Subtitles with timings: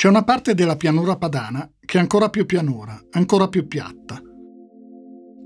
[0.00, 4.18] C'è una parte della pianura padana che è ancora più pianura, ancora più piatta.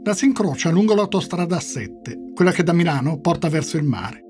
[0.04, 4.22] La si incrocia lungo l'autostrada A7, quella che da Milano porta verso il mare.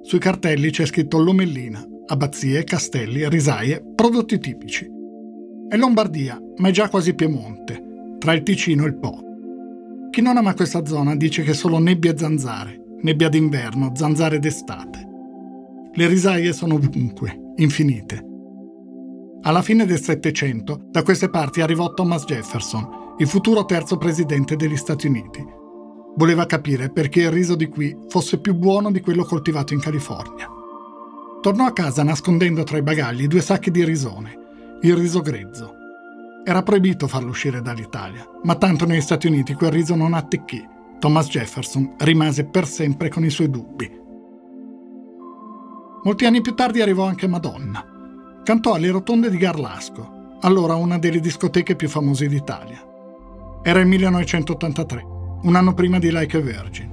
[0.00, 4.88] Sui cartelli c'è scritto Lomellina, abbazie, castelli, risaie, prodotti tipici.
[5.68, 9.20] È Lombardia, ma è già quasi Piemonte, tra il Ticino e il Po.
[10.12, 15.06] Chi non ama questa zona dice che solo nebbia e zanzare, nebbia d'inverno, zanzare d'estate.
[15.92, 18.25] Le risaie sono ovunque, infinite.
[19.42, 24.76] Alla fine del Settecento, da queste parti arrivò Thomas Jefferson, il futuro terzo presidente degli
[24.76, 25.44] Stati Uniti.
[26.16, 30.50] Voleva capire perché il riso di qui fosse più buono di quello coltivato in California.
[31.40, 35.74] Tornò a casa nascondendo tra i bagagli due sacchi di risone, il riso grezzo.
[36.44, 40.64] Era proibito farlo uscire dall'Italia, ma tanto negli Stati Uniti quel riso non attecchì.
[40.98, 43.90] Thomas Jefferson rimase per sempre con i suoi dubbi.
[46.02, 47.95] Molti anni più tardi arrivò anche Madonna.
[48.46, 52.80] Cantò alle rotonde di Garlasco, allora una delle discoteche più famose d'Italia.
[53.60, 55.04] Era il 1983,
[55.42, 56.88] un anno prima di Like a Virgin.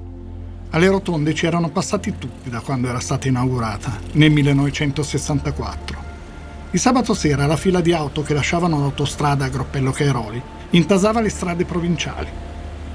[0.72, 5.98] Alle rotonde ci erano passati tutti da quando era stata inaugurata, nel 1964.
[6.72, 11.30] Il sabato sera la fila di auto che lasciavano l'autostrada a Groppello Cairoli intasava le
[11.30, 12.30] strade provinciali.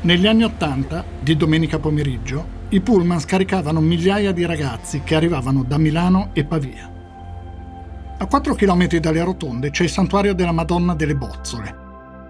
[0.00, 5.78] Negli anni Ottanta, di domenica pomeriggio, i pullman scaricavano migliaia di ragazzi che arrivavano da
[5.78, 6.96] Milano e Pavia.
[8.20, 11.86] A 4 km dalle rotonde c'è il santuario della Madonna delle Bozzole.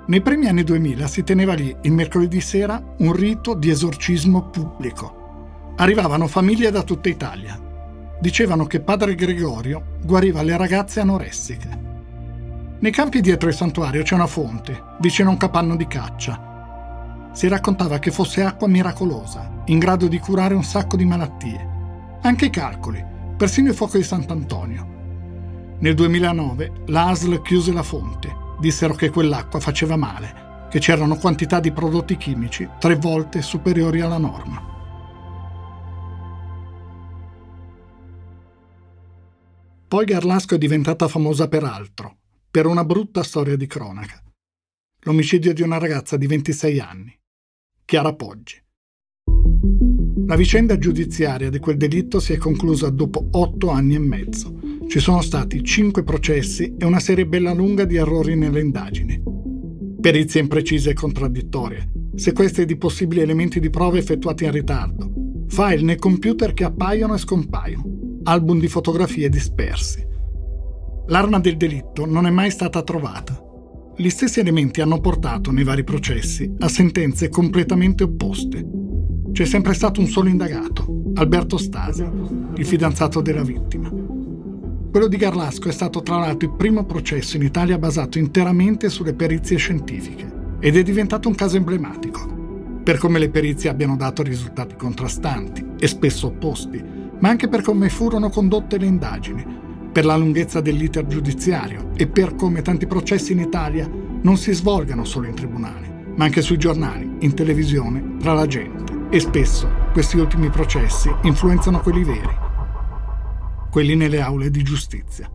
[0.08, 5.72] Nei primi anni 2000 si teneva lì, il mercoledì sera, un rito di esorcismo pubblico.
[5.76, 7.58] Arrivavano famiglie da tutta Italia,
[8.20, 11.68] dicevano che padre Gregorio guariva le ragazze anoressiche.
[12.80, 17.30] Nei campi dietro il santuario c'è una fonte, vicino a un capanno di caccia.
[17.32, 21.68] Si raccontava che fosse acqua miracolosa, in grado di curare un sacco di malattie.
[22.20, 23.02] Anche i calcoli,
[23.38, 24.96] persino il fuoco di Sant'Antonio.
[25.80, 31.60] Nel 2009 la ASL chiuse la fonte, dissero che quell'acqua faceva male, che c'erano quantità
[31.60, 34.76] di prodotti chimici tre volte superiori alla norma.
[39.86, 42.16] Poi Garlasco è diventata famosa per altro,
[42.50, 44.20] per una brutta storia di cronaca.
[45.02, 47.16] L'omicidio di una ragazza di 26 anni,
[47.84, 48.60] Chiara Poggi.
[50.26, 54.77] La vicenda giudiziaria di quel delitto si è conclusa dopo otto anni e mezzo.
[54.88, 59.22] Ci sono stati cinque processi e una serie bella lunga di errori nelle indagini.
[60.00, 65.12] Perizie imprecise e contraddittorie, sequestri di possibili elementi di prova effettuati in ritardo,
[65.48, 70.02] file nei computer che appaiono e scompaiono, album di fotografie dispersi.
[71.08, 73.38] L'arma del delitto non è mai stata trovata.
[73.94, 78.66] Gli stessi elementi hanno portato nei vari processi a sentenze completamente opposte.
[79.32, 82.08] C'è sempre stato un solo indagato, Alberto Stasi,
[82.56, 83.97] il fidanzato della vittima.
[84.98, 89.14] Quello di Garlasco è stato tra l'altro il primo processo in Italia basato interamente sulle
[89.14, 90.28] perizie scientifiche
[90.58, 92.26] ed è diventato un caso emblematico,
[92.82, 96.82] per come le perizie abbiano dato risultati contrastanti e spesso opposti,
[97.20, 99.46] ma anche per come furono condotte le indagini,
[99.92, 103.88] per la lunghezza dell'iter giudiziario e per come tanti processi in Italia
[104.22, 109.06] non si svolgano solo in tribunale, ma anche sui giornali, in televisione, tra la gente.
[109.10, 112.46] E spesso questi ultimi processi influenzano quelli veri,
[113.78, 115.30] quelli nelle aule di giustizia.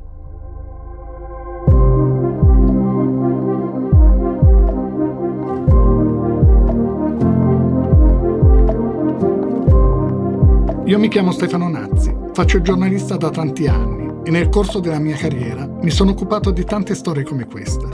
[10.84, 15.16] Io mi chiamo Stefano Nazzi, faccio giornalista da tanti anni e nel corso della mia
[15.16, 17.88] carriera mi sono occupato di tante storie come questa,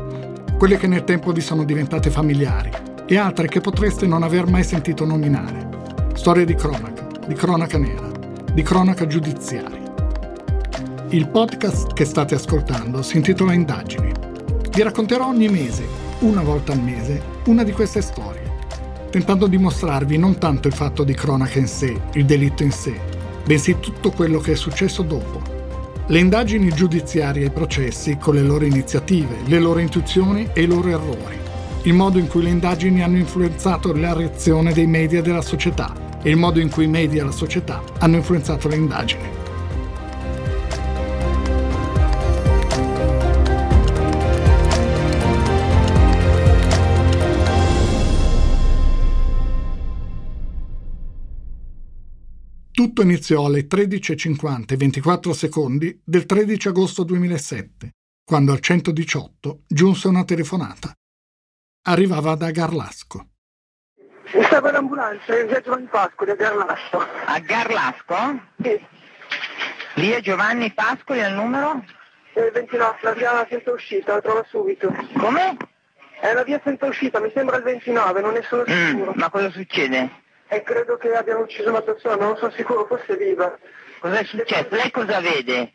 [0.58, 2.72] quelle che nel tempo vi sono diventate familiari
[3.06, 5.70] e altre che potreste non aver mai sentito nominare.
[6.16, 8.10] Storie di cronaca, di cronaca nera,
[8.52, 9.79] di cronaca giudiziaria.
[11.10, 14.12] Il podcast che state ascoltando si intitola Indagini.
[14.72, 15.84] Vi racconterò ogni mese,
[16.20, 18.50] una volta al mese, una di queste storie
[19.10, 22.94] tentando di mostrarvi non tanto il fatto di cronaca in sé, il delitto in sé,
[23.44, 25.58] bensì tutto quello che è successo dopo.
[26.08, 30.66] Le indagini giudiziarie e i processi con le loro iniziative, le loro intuizioni e i
[30.66, 31.38] loro errori,
[31.84, 35.94] il modo in cui le indagini hanno influenzato la reazione dei media e della società
[36.22, 39.49] e il modo in cui i media e la società hanno influenzato le indagini.
[53.00, 57.92] Tutto iniziò alle 13.50 e 24 secondi del 13 agosto 2007,
[58.26, 60.92] quando al 118 giunse una telefonata.
[61.84, 63.28] Arrivava da Garlasco.
[64.44, 66.98] Stava l'ambulanza in via Giovanni Pascoli a Garlasco.
[67.26, 68.42] A Garlasco?
[68.62, 68.86] Sì.
[69.96, 71.86] Via Giovanni Pascoli al numero?
[72.34, 74.94] È il 29, la via senza uscita, la trovo subito.
[75.14, 75.56] Come?
[76.20, 79.14] È la via senza uscita, mi sembra il 29, non ne sono sicuro.
[79.14, 80.28] Mm, ma cosa succede?
[80.52, 83.56] E credo che abbiano ucciso una persona, non sono sicuro, forse è viva.
[84.00, 84.68] Cosa è successo?
[84.72, 85.74] Lei cosa vede?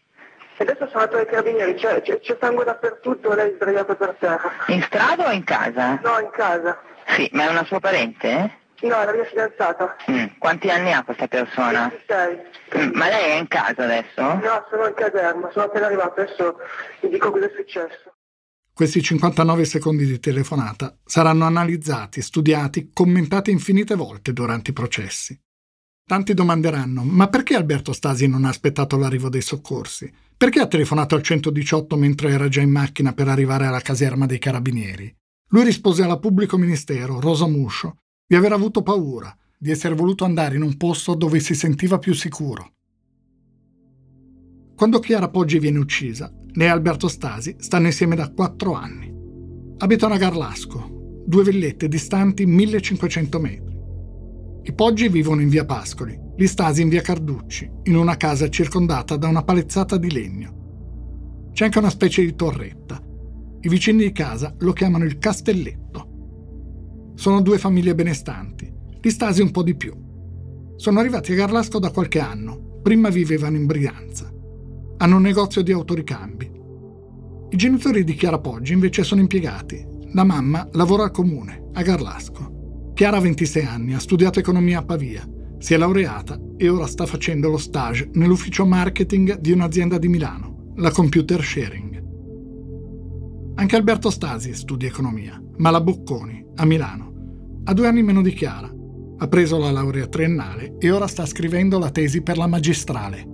[0.57, 3.95] E adesso sono andato ai carabinieri, c'è, c'è, c'è sangue dappertutto e lei è sdraiata
[3.95, 4.51] per terra.
[4.69, 5.99] In strada o in casa?
[6.03, 6.81] No, in casa.
[7.09, 8.29] Sì, ma è una sua parente?
[8.29, 8.87] eh?
[8.89, 9.97] No, è la mia fidanzata.
[10.11, 11.89] Mm, Quanti anni ha questa persona?
[12.07, 12.41] 26.
[12.79, 14.23] Mm, ma lei è in casa adesso?
[14.23, 16.59] No, sono in caserma, sono appena arrivato, adesso
[17.01, 18.14] vi dico cosa è successo.
[18.75, 25.41] Questi 59 secondi di telefonata saranno analizzati, studiati, commentati infinite volte durante i processi.
[26.05, 30.13] Tanti domanderanno: ma perché Alberto Stasi non ha aspettato l'arrivo dei soccorsi?
[30.37, 34.41] Perché ha telefonato al 118 mentre era già in macchina per arrivare alla caserma dei
[34.41, 35.15] carabinieri?
[35.51, 40.57] Lui rispose alla pubblico ministero, Rosa Muscio, di aver avuto paura, di essere voluto andare
[40.57, 42.73] in un posto dove si sentiva più sicuro.
[44.75, 46.29] Quando Chiara Poggi viene uccisa,
[46.63, 49.13] e Alberto Stasi stanno insieme da quattro anni.
[49.79, 53.77] Abitano a Garlasco, due villette distanti 1500 metri.
[54.63, 59.17] I Poggi vivono in via Pascoli, gli Stasi in via Carducci, in una casa circondata
[59.17, 61.51] da una palezzata di legno.
[61.53, 63.01] C'è anche una specie di torretta.
[63.61, 67.13] I vicini di casa lo chiamano il Castelletto.
[67.15, 69.93] Sono due famiglie benestanti, gli Stasi un po' di più.
[70.77, 74.34] Sono arrivati a Garlasco da qualche anno, prima vivevano in Brianza.
[74.97, 76.51] Hanno un negozio di autoricambi.
[77.51, 79.85] I genitori di Chiara Poggi invece sono impiegati.
[80.13, 82.93] La mamma lavora al comune, a Garlasco.
[82.95, 87.07] Chiara ha 26 anni, ha studiato economia a Pavia, si è laureata e ora sta
[87.07, 92.03] facendo lo stage nell'ufficio marketing di un'azienda di Milano, la Computer Sharing.
[93.57, 97.61] Anche Alberto Stasi studia economia, ma alla Bocconi, a Milano.
[97.65, 98.71] Ha due anni meno di Chiara.
[99.17, 103.34] Ha preso la laurea triennale e ora sta scrivendo la tesi per la magistrale.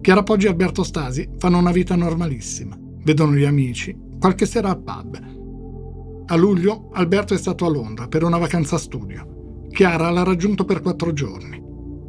[0.00, 2.74] Chiara Poggi e Alberto Stasi fanno una vita normalissima.
[3.04, 6.24] Vedono gli amici, qualche sera al pub.
[6.26, 9.66] A luglio Alberto è stato a Londra per una vacanza studio.
[9.70, 11.62] Chiara l'ha raggiunto per quattro giorni.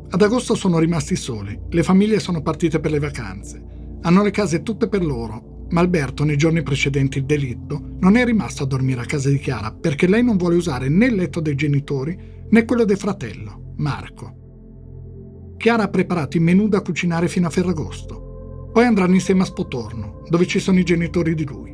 [0.10, 3.62] Ad agosto sono rimasti soli, le famiglie sono partite per le vacanze.
[4.04, 8.24] Hanno le case tutte per loro, ma Alberto nei giorni precedenti il delitto non è
[8.24, 11.42] rimasto a dormire a casa di Chiara perché lei non vuole usare né il letto
[11.42, 12.18] dei genitori
[12.50, 14.41] né quello del fratello, Marco.
[15.62, 18.70] Chiara ha preparato i menù da cucinare fino a Ferragosto.
[18.74, 21.72] Poi andranno insieme a Spotorno, dove ci sono i genitori di lui.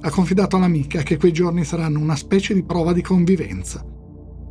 [0.00, 3.84] Ha confidato all'amica che quei giorni saranno una specie di prova di convivenza.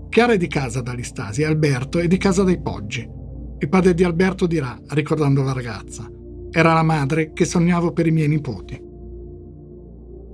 [0.07, 3.09] Chiara è di casa dagli Stasi e Alberto è di casa dai Poggi.
[3.57, 6.07] Il padre di Alberto dirà, ricordando la ragazza,
[6.51, 8.79] era la madre che sognavo per i miei nipoti.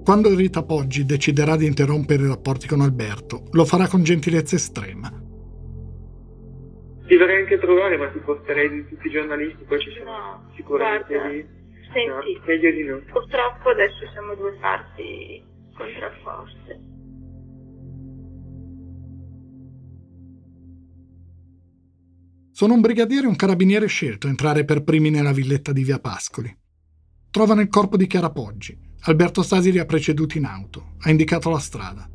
[0.04, 5.24] Quando Rita Poggi deciderà di interrompere i rapporti con Alberto, lo farà con gentilezza estrema.
[7.08, 10.52] Ti vorrei anche trovare, ma ti porterei di tutti i giornalisti, poi ci sono No,
[10.56, 11.48] sicuramente guarda, lì.
[11.94, 13.02] Senti, No, meglio di no.
[13.12, 15.42] purtroppo adesso siamo due parti
[15.74, 16.82] contrapposte.
[22.52, 26.00] Sono un brigadiere e un carabiniere scelto a entrare per primi nella villetta di via
[26.00, 26.54] Pascoli.
[27.30, 28.78] Trovano il corpo di Chiara Poggi.
[29.02, 32.10] Alberto Stasi li ha preceduti in auto, ha indicato la strada.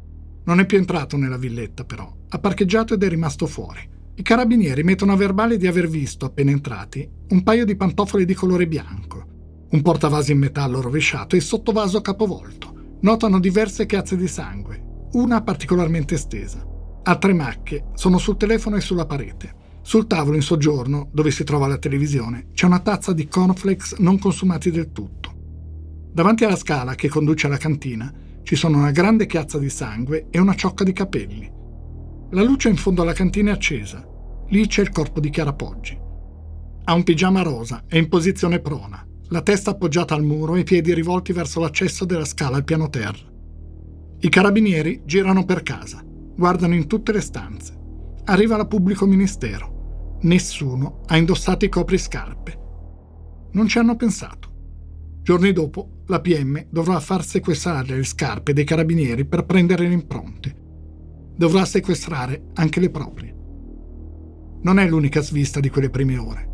[0.44, 2.12] Non è più entrato nella villetta, però.
[2.28, 3.91] Ha parcheggiato ed è rimasto fuori.
[4.14, 8.34] I carabinieri mettono a verbale di aver visto, appena entrati, un paio di pantofole di
[8.34, 9.24] colore bianco,
[9.70, 12.98] un portavasi in metallo rovesciato e sottovaso capovolto.
[13.00, 16.62] Notano diverse chiazze di sangue, una particolarmente estesa.
[17.04, 19.54] Altre macchie sono sul telefono e sulla parete.
[19.80, 24.18] Sul tavolo in soggiorno, dove si trova la televisione, c'è una tazza di cornflakes non
[24.18, 25.32] consumati del tutto.
[26.12, 30.38] Davanti alla scala che conduce alla cantina ci sono una grande chiazza di sangue e
[30.38, 31.60] una ciocca di capelli.
[32.32, 34.02] La luce in fondo alla cantina è accesa.
[34.48, 35.98] Lì c'è il corpo di Chiara Poggi.
[36.84, 40.64] Ha un pigiama rosa, è in posizione prona, la testa appoggiata al muro e i
[40.64, 43.30] piedi rivolti verso l'accesso della scala al piano terra.
[44.18, 47.78] I carabinieri girano per casa, guardano in tutte le stanze.
[48.24, 50.18] Arriva la pubblico ministero.
[50.22, 52.58] Nessuno ha indossato i copriscarpe.
[53.52, 54.48] Non ci hanno pensato.
[55.20, 60.60] Giorni dopo, la PM dovrà far sequestrare le scarpe dei carabinieri per prendere le impronte.
[61.36, 63.34] Dovrà sequestrare anche le proprie.
[64.62, 66.50] Non è l'unica svista di quelle prime ore.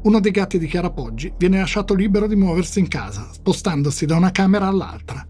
[0.00, 4.16] Uno dei gatti di Chiara Poggi viene lasciato libero di muoversi in casa, spostandosi da
[4.16, 5.26] una camera all'altra.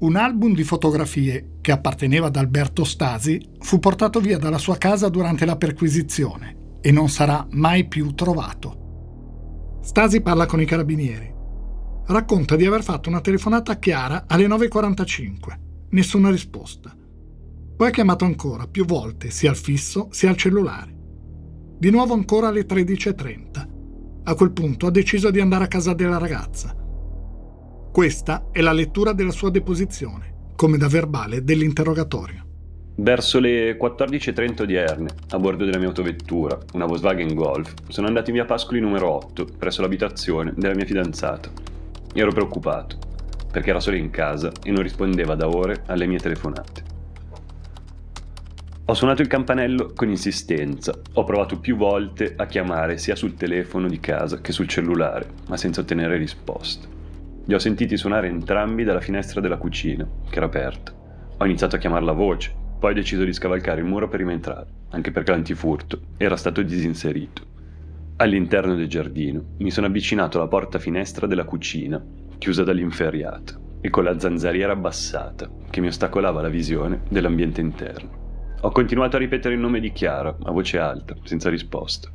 [0.00, 5.08] Un album di fotografie che apparteneva ad Alberto Stasi fu portato via dalla sua casa
[5.08, 9.78] durante la perquisizione e non sarà mai più trovato.
[9.82, 11.32] Stasi parla con i carabinieri.
[12.06, 15.58] Racconta di aver fatto una telefonata a Chiara alle 9.45.
[15.90, 16.94] Nessuna risposta.
[17.76, 20.94] Poi ha chiamato ancora, più volte, sia al fisso sia al cellulare.
[21.78, 23.68] Di nuovo ancora alle 13.30.
[24.24, 26.76] A quel punto ha deciso di andare a casa della ragazza.
[27.92, 32.46] Questa è la lettura della sua deposizione, come da verbale dell'interrogatorio.
[32.94, 38.44] Verso le 14.30 odierne, a bordo della mia autovettura, una Volkswagen Golf, sono andati via
[38.44, 41.50] Pascoli numero 8, presso l'abitazione della mia fidanzata.
[42.14, 42.96] Ero preoccupato,
[43.50, 46.91] perché era solo in casa e non rispondeva da ore alle mie telefonate.
[48.92, 53.88] Ho suonato il campanello con insistenza, ho provato più volte a chiamare sia sul telefono
[53.88, 56.86] di casa che sul cellulare, ma senza ottenere risposta.
[57.46, 60.92] Li ho sentiti suonare entrambi dalla finestra della cucina, che era aperta.
[61.38, 64.66] Ho iniziato a chiamarla a voce, poi ho deciso di scavalcare il muro per rientrare,
[64.90, 67.42] anche perché l'antifurto era stato disinserito.
[68.16, 71.98] All'interno del giardino mi sono avvicinato alla porta finestra della cucina,
[72.36, 78.20] chiusa dall'inferriata, e con la zanzariera abbassata, che mi ostacolava la visione dell'ambiente interno.
[78.64, 82.08] Ho continuato a ripetere il nome di Chiara, a voce alta, senza risposta.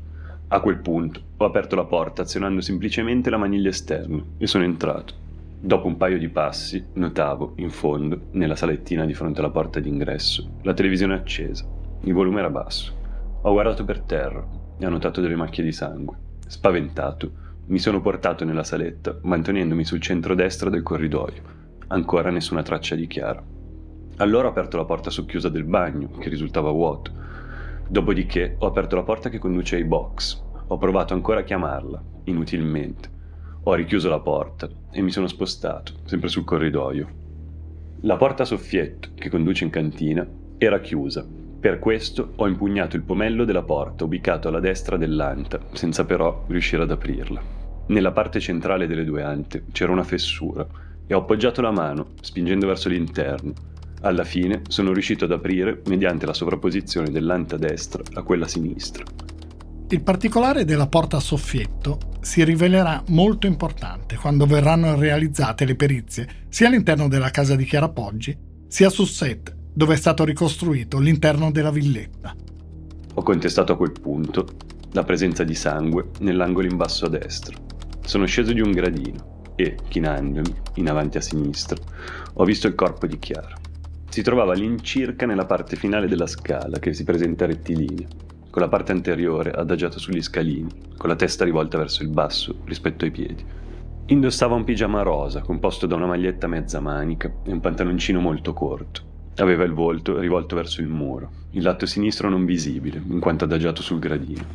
[0.47, 5.13] A quel punto ho aperto la porta azionando semplicemente la maniglia esterna e sono entrato.
[5.59, 10.59] Dopo un paio di passi, notavo, in fondo, nella salettina di fronte alla porta d'ingresso,
[10.61, 11.67] la televisione accesa.
[12.03, 12.95] Il volume era basso.
[13.41, 16.15] Ho guardato per terra e ho notato delle macchie di sangue.
[16.47, 17.29] Spaventato,
[17.65, 21.41] mi sono portato nella saletta, mantenendomi sul centro-destra del corridoio.
[21.87, 23.55] Ancora nessuna traccia di Chiara.
[24.19, 27.11] Allora ho aperto la porta socchiusa del bagno, che risultava vuoto.
[27.87, 30.43] Dopodiché ho aperto la porta che conduce ai box.
[30.67, 33.09] Ho provato ancora a chiamarla, inutilmente.
[33.63, 37.07] Ho richiuso la porta e mi sono spostato, sempre sul corridoio.
[38.01, 41.23] La porta a soffietto, che conduce in cantina, era chiusa.
[41.59, 46.81] Per questo ho impugnato il pomello della porta ubicato alla destra dell'anta, senza però riuscire
[46.81, 47.41] ad aprirla.
[47.87, 50.65] Nella parte centrale delle due ante c'era una fessura
[51.05, 53.75] e ho appoggiato la mano, spingendo verso l'interno.
[54.01, 59.03] Alla fine sono riuscito ad aprire mediante la sovrapposizione dell'anta destra a quella sinistra.
[59.89, 66.27] Il particolare della porta a soffietto si rivelerà molto importante quando verranno realizzate le perizie
[66.49, 68.37] sia all'interno della casa di Chiara Poggi,
[68.67, 72.35] sia sul set dove è stato ricostruito l'interno della villetta.
[73.13, 74.45] Ho contestato a quel punto
[74.91, 77.55] la presenza di sangue nell'angolo in basso a destra.
[78.03, 81.77] Sono sceso di un gradino e, chinandomi in avanti a sinistra,
[82.33, 83.55] ho visto il corpo di Chiara.
[84.17, 88.07] Si trovava all'incirca nella parte finale della scala che si presenta rettilinea
[88.49, 93.05] con la parte anteriore adagiata sugli scalini, con la testa rivolta verso il basso rispetto
[93.05, 93.45] ai piedi.
[94.07, 99.01] Indossava un pigiama rosa composto da una maglietta mezza manica e un pantaloncino molto corto.
[99.35, 103.83] Aveva il volto rivolto verso il muro, il lato sinistro non visibile, in quanto adagiato
[103.83, 104.45] sul gradino.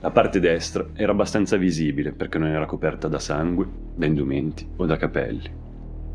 [0.00, 4.86] La parte destra era abbastanza visibile perché non era coperta da sangue, da indumenti o
[4.86, 5.50] da capelli.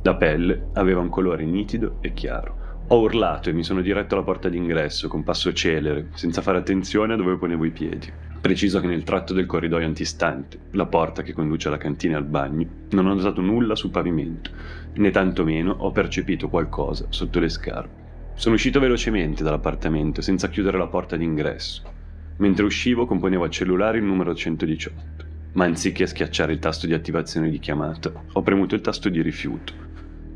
[0.02, 2.62] La pelle aveva un colore nitido e chiaro.
[2.88, 7.14] Ho urlato e mi sono diretto alla porta d'ingresso con passo celere, senza fare attenzione
[7.14, 8.12] a dove ponevo i piedi.
[8.42, 12.26] Preciso che nel tratto del corridoio antistante, la porta che conduce alla cantina e al
[12.26, 14.52] bagno, non ho notato nulla sul pavimento,
[14.96, 18.02] né tantomeno ho percepito qualcosa sotto le scarpe.
[18.36, 21.84] Sono uscito velocemente dall'appartamento senza chiudere la porta d'ingresso.
[22.38, 27.50] Mentre uscivo componevo al cellulare il numero 118, ma anziché schiacciare il tasto di attivazione
[27.50, 29.93] di chiamata, ho premuto il tasto di rifiuto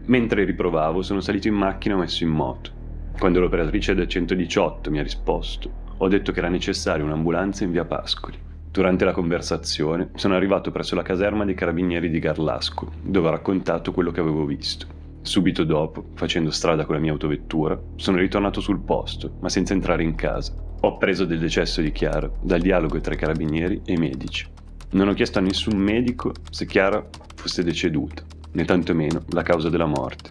[0.08, 2.72] Mentre riprovavo, sono salito in macchina e ho messo in moto.
[3.20, 7.84] Quando l'operatrice del 118 mi ha risposto, ho detto che era necessaria un'ambulanza in via
[7.84, 8.38] Pascoli.
[8.72, 13.92] Durante la conversazione sono arrivato presso la caserma dei carabinieri di Garlasco, dove ho raccontato
[13.92, 14.86] quello che avevo visto.
[15.24, 20.04] Subito dopo, facendo strada con la mia autovettura, sono ritornato sul posto, ma senza entrare
[20.04, 20.54] in casa.
[20.82, 24.48] Ho appreso del decesso di Chiara dal dialogo tra i carabinieri e i medici.
[24.92, 29.86] Non ho chiesto a nessun medico se Chiara fosse deceduta né tantomeno la causa della
[29.86, 30.30] morte.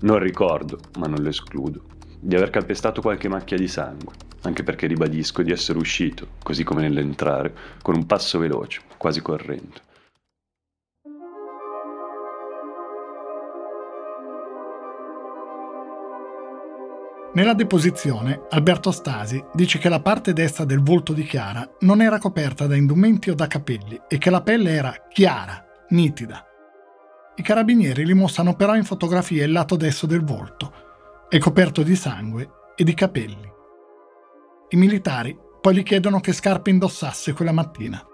[0.00, 1.82] Non ricordo, ma non lo escludo,
[2.20, 6.82] di aver calpestato qualche macchia di sangue, anche perché ribadisco di essere uscito, così come
[6.82, 9.92] nell'entrare, con un passo veloce, quasi correndo.
[17.34, 22.18] Nella deposizione, Alberto Stasi dice che la parte destra del volto di Chiara non era
[22.18, 26.46] coperta da indumenti o da capelli e che la pelle era chiara, nitida,
[27.36, 30.72] i carabinieri li mostrano però in fotografia il lato destro del volto,
[31.28, 33.52] è coperto di sangue e di capelli.
[34.68, 38.04] I militari poi gli chiedono che scarpe indossasse quella mattina.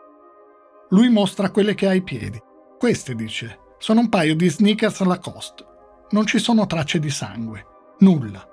[0.90, 2.40] Lui mostra quelle che ha ai piedi.
[2.78, 5.64] Queste, dice, sono un paio di sneakers Lacoste.
[6.10, 7.66] Non ci sono tracce di sangue.
[7.98, 8.46] Nulla.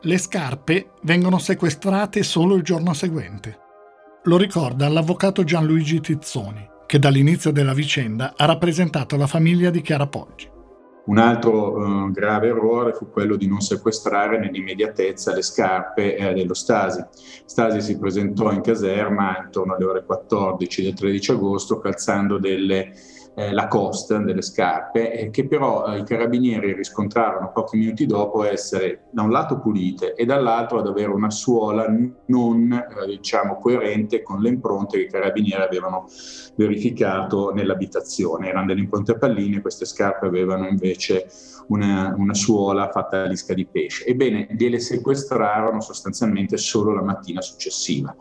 [0.00, 3.58] Le scarpe vengono sequestrate solo il giorno seguente.
[4.24, 10.06] Lo ricorda l'avvocato Gianluigi Tizzoni, che dall'inizio della vicenda ha rappresentato la famiglia di Chiara
[10.06, 10.46] Poggi.
[11.06, 16.52] Un altro eh, grave errore fu quello di non sequestrare nell'immediatezza le scarpe eh, dello
[16.52, 17.02] Stasi.
[17.46, 22.92] Stasi si presentò in caserma intorno alle ore 14 del 13 agosto calzando delle
[23.34, 28.44] eh, la costa delle scarpe, eh, che però eh, i carabinieri riscontrarono pochi minuti dopo
[28.44, 31.86] essere da un lato pulite e dall'altro ad avere una suola
[32.26, 36.06] non eh, diciamo coerente con le impronte che i carabinieri avevano
[36.56, 38.48] verificato nell'abitazione.
[38.48, 41.26] Erano delle impronte a palline, queste scarpe avevano invece
[41.68, 44.04] una, una suola fatta a lisca di pesce.
[44.04, 48.14] Ebbene, gliele sequestrarono sostanzialmente solo la mattina successiva.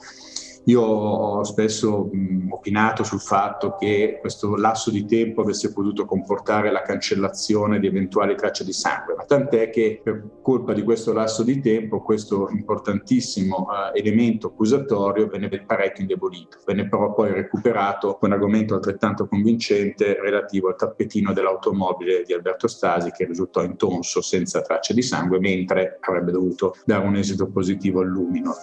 [0.66, 6.72] Io ho spesso mh, opinato sul fatto che questo lasso di tempo avesse potuto comportare
[6.72, 11.42] la cancellazione di eventuali tracce di sangue, ma tant'è che per colpa di questo lasso
[11.42, 18.30] di tempo questo importantissimo uh, elemento accusatorio venne parecchio indebolito, venne però poi recuperato con
[18.30, 24.62] un argomento altrettanto convincente relativo al tappetino dell'automobile di Alberto Stasi che risultò intonso senza
[24.62, 28.54] tracce di sangue, mentre avrebbe dovuto dare un esito positivo al lumino.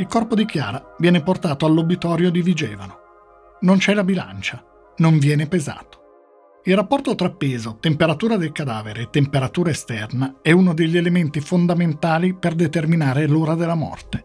[0.00, 2.98] Il corpo di Chiara viene portato all'obitorio di Vigevano.
[3.62, 4.64] Non c'è la bilancia,
[4.98, 6.60] non viene pesato.
[6.62, 12.32] Il rapporto tra peso, temperatura del cadavere e temperatura esterna è uno degli elementi fondamentali
[12.32, 14.24] per determinare l'ora della morte.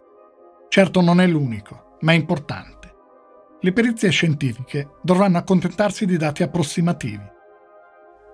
[0.68, 2.94] Certo non è l'unico, ma è importante.
[3.60, 7.32] Le perizie scientifiche dovranno accontentarsi di dati approssimativi.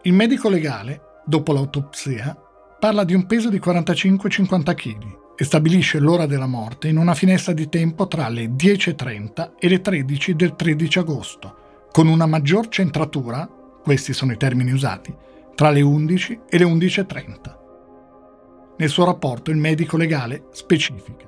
[0.02, 2.36] Il medico legale, dopo l'autopsia,
[2.78, 7.54] parla di un peso di 45-50 kg e stabilisce l'ora della morte in una finestra
[7.54, 13.48] di tempo tra le 10.30 e le 13 del 13 agosto, con una maggior centratura,
[13.82, 15.16] questi sono i termini usati,
[15.54, 17.56] tra le 11 e le 11.30.
[18.76, 21.26] Nel suo rapporto il medico legale specifica.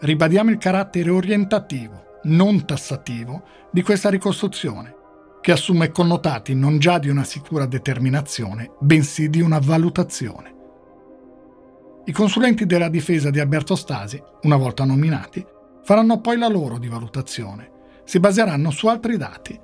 [0.00, 4.96] Ribadiamo il carattere orientativo, non tassativo, di questa ricostruzione,
[5.40, 10.58] che assume connotati non già di una sicura determinazione, bensì di una valutazione.
[12.10, 15.46] I consulenti della difesa di Alberto Stasi, una volta nominati,
[15.84, 17.70] faranno poi la loro di valutazione.
[18.02, 19.56] Si baseranno su altri dati.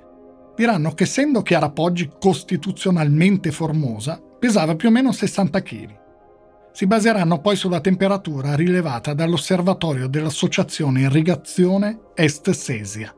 [0.55, 5.99] Diranno che essendo Chiara Poggi costituzionalmente formosa, pesava più o meno 60 kg.
[6.71, 13.13] Si baseranno poi sulla temperatura rilevata dall'osservatorio dell'Associazione Irrigazione Est Sesia.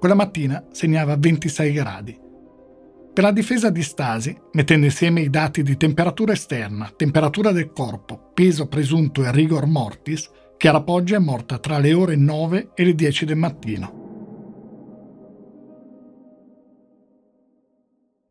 [0.00, 2.24] Quella mattina segnava 26 gradi
[3.16, 8.32] per la difesa di Stasi, mettendo insieme i dati di temperatura esterna, temperatura del corpo,
[8.34, 12.94] peso presunto e rigor mortis, Chiara Poggia è morta tra le ore 9 e le
[12.94, 14.04] 10 del mattino.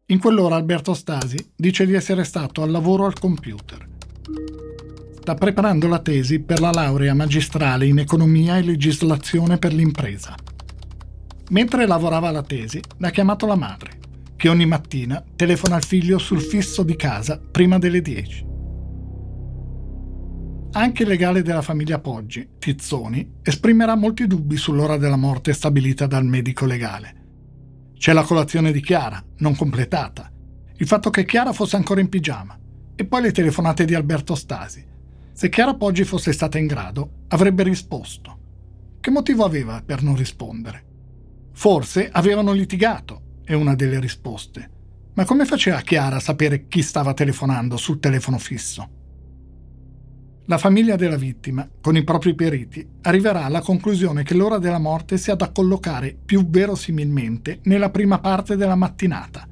[0.05, 3.89] In quell'ora Alberto Stasi dice di essere stato al lavoro al computer.
[5.19, 10.35] Sta preparando la tesi per la laurea magistrale in economia e legislazione per l'impresa.
[11.49, 14.03] Mentre lavorava alla tesi, l'ha chiamato la madre
[14.45, 18.45] che ogni mattina telefona al figlio sul fisso di casa prima delle 10.
[20.73, 26.25] Anche il legale della famiglia Poggi, Tizzoni, esprimerà molti dubbi sull'ora della morte stabilita dal
[26.25, 27.23] medico legale.
[27.97, 30.31] C'è la colazione di Chiara, non completata,
[30.75, 32.55] il fatto che Chiara fosse ancora in pigiama,
[32.93, 34.85] e poi le telefonate di Alberto Stasi.
[35.33, 38.37] Se Chiara Poggi fosse stata in grado, avrebbe risposto.
[38.99, 40.85] Che motivo aveva per non rispondere?
[41.51, 44.69] Forse avevano litigato è una delle risposte.
[45.13, 48.89] Ma come faceva Chiara a sapere chi stava telefonando sul telefono fisso?
[50.47, 55.17] La famiglia della vittima, con i propri periti, arriverà alla conclusione che l'ora della morte
[55.17, 59.47] sia da collocare più verosimilmente nella prima parte della mattinata.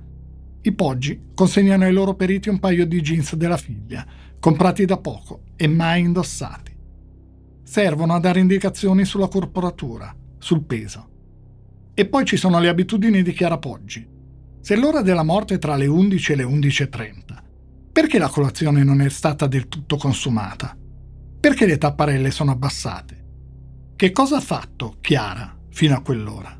[0.62, 4.06] I Poggi consegnano ai loro periti un paio di jeans della figlia,
[4.40, 6.76] comprati da poco e mai indossati.
[7.64, 11.08] Servono a dare indicazioni sulla corporatura, sul peso.
[11.96, 14.08] E poi ci sono le abitudini di Chiara Poggi.
[14.62, 17.22] Se l'ora della morte è tra le 11 e le 11.30,
[17.92, 20.76] perché la colazione non è stata del tutto consumata?
[21.40, 23.24] Perché le tapparelle sono abbassate?
[23.96, 26.60] Che cosa ha fatto Chiara fino a quell'ora?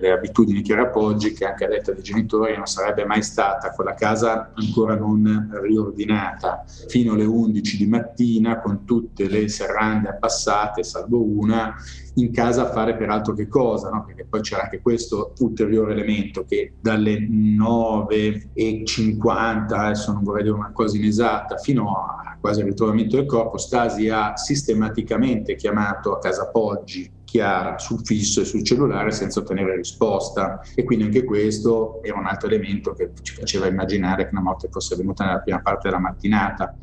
[0.00, 3.94] Le abitudini che Poggi, che anche a detta dei genitori non sarebbe mai stata quella
[3.94, 11.22] casa ancora non riordinata fino alle 11 di mattina con tutte le serrande abbassate, salvo
[11.22, 11.74] una,
[12.14, 14.02] in casa a fare peraltro che cosa, no?
[14.04, 20.72] perché poi c'era anche questo ulteriore elemento che dalle 9.50, adesso non vorrei dire una
[20.72, 26.48] cosa inesatta, fino a quasi al ritrovamento del corpo, Stasi ha sistematicamente chiamato a casa
[26.48, 32.18] Poggi chiara sul fisso e sul cellulare senza ottenere risposta e quindi anche questo era
[32.18, 35.88] un altro elemento che ci faceva immaginare che una morte fosse venuta nella prima parte
[35.88, 36.76] della mattinata.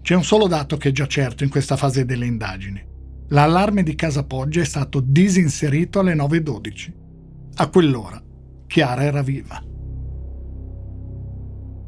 [0.00, 2.82] C'è un solo dato che è già certo in questa fase delle indagini.
[3.28, 6.92] L'allarme di Casa Poggia è stato disinserito alle 9.12.
[7.56, 8.22] A quell'ora
[8.66, 9.62] Chiara era viva.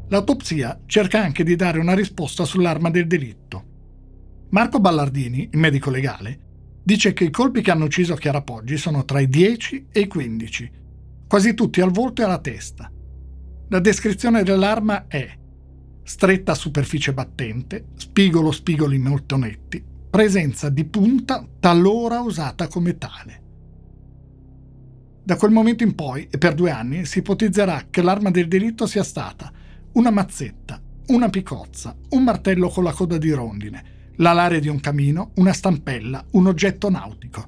[0.08, 3.64] L'autopsia cerca anche di dare una risposta sull'arma del delitto.
[4.50, 6.41] Marco Ballardini, il medico legale,
[6.82, 10.06] dice che i colpi che hanno ucciso Chiara Poggi sono tra i 10 e i
[10.06, 10.70] 15,
[11.26, 12.90] quasi tutti al volto e alla testa.
[13.68, 15.38] La descrizione dell'arma è
[16.02, 23.40] stretta superficie battente, spigolo spigoli molto netti, presenza di punta talora usata come tale.
[25.24, 28.86] Da quel momento in poi, e per due anni, si ipotizzerà che l'arma del delitto
[28.86, 29.52] sia stata
[29.92, 33.84] una mazzetta, una picozza, un martello con la coda di rondine,
[34.22, 37.44] l'alare di un camino, una stampella, un oggetto nautico.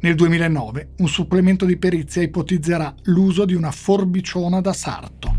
[0.00, 5.36] Nel 2009 un supplemento di perizia ipotizzerà l'uso di una forbiciona da sarto.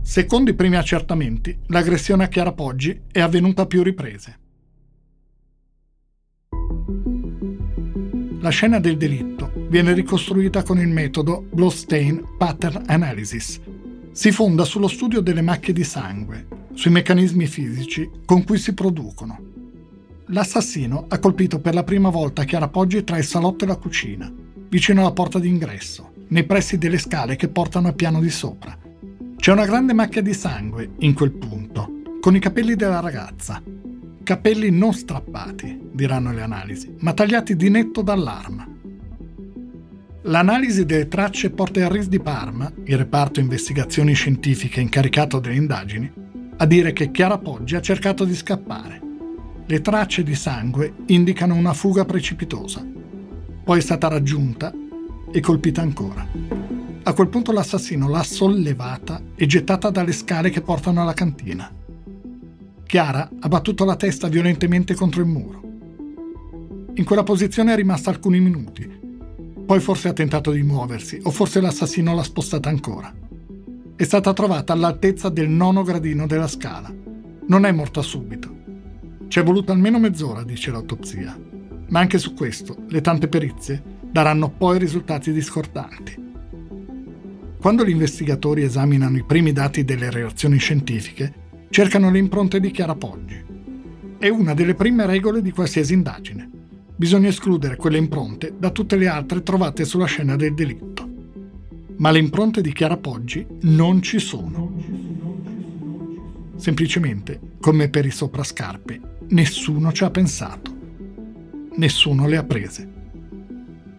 [0.00, 4.38] Secondo i primi accertamenti, l'aggressione a Chiara Poggi è avvenuta a più riprese.
[8.40, 13.60] La scena del delitto viene ricostruita con il metodo Bloodstain Pattern Analysis.
[14.12, 19.38] Si fonda sullo studio delle macchie di sangue, sui meccanismi fisici con cui si producono.
[20.26, 24.32] L'assassino ha colpito per la prima volta Chiara Poggi tra il salotto e la cucina,
[24.68, 28.76] vicino alla porta d'ingresso, nei pressi delle scale che portano al piano di sopra.
[29.36, 33.62] C'è una grande macchia di sangue in quel punto, con i capelli della ragazza,
[34.22, 38.64] Capelli non strappati, diranno le analisi, ma tagliati di netto dall'arma.
[40.24, 46.12] L'analisi delle tracce porta il RIS di Parma, il reparto investigazioni scientifiche incaricato delle indagini,
[46.58, 49.00] a dire che Chiara Poggi ha cercato di scappare.
[49.64, 52.86] Le tracce di sangue indicano una fuga precipitosa.
[53.64, 54.70] Poi è stata raggiunta
[55.32, 56.26] e colpita ancora.
[57.02, 61.72] A quel punto l'assassino l'ha sollevata e gettata dalle scale che portano alla cantina.
[62.84, 65.62] Chiara ha battuto la testa violentemente contro il muro.
[66.92, 69.08] In quella posizione è rimasta alcuni minuti.
[69.70, 73.14] Poi forse ha tentato di muoversi, o forse l'assassino l'ha spostata ancora.
[73.94, 76.92] È stata trovata all'altezza del nono gradino della scala.
[77.46, 78.52] Non è morta subito.
[79.28, 81.38] Ci è voluta almeno mezz'ora, dice l'autopsia.
[81.86, 83.80] Ma anche su questo le tante perizie
[84.10, 86.16] daranno poi risultati discordanti.
[87.60, 91.32] Quando gli investigatori esaminano i primi dati delle relazioni scientifiche,
[91.70, 93.40] cercano le impronte di Chiara Poggi.
[94.18, 96.50] È una delle prime regole di qualsiasi indagine.
[97.00, 101.08] Bisogna escludere quelle impronte da tutte le altre trovate sulla scena del delitto.
[101.96, 104.70] Ma le impronte di Chiara Poggi non ci sono.
[106.56, 110.76] Semplicemente, come per i soprascarpe, nessuno ci ha pensato.
[111.76, 112.92] Nessuno le ha prese.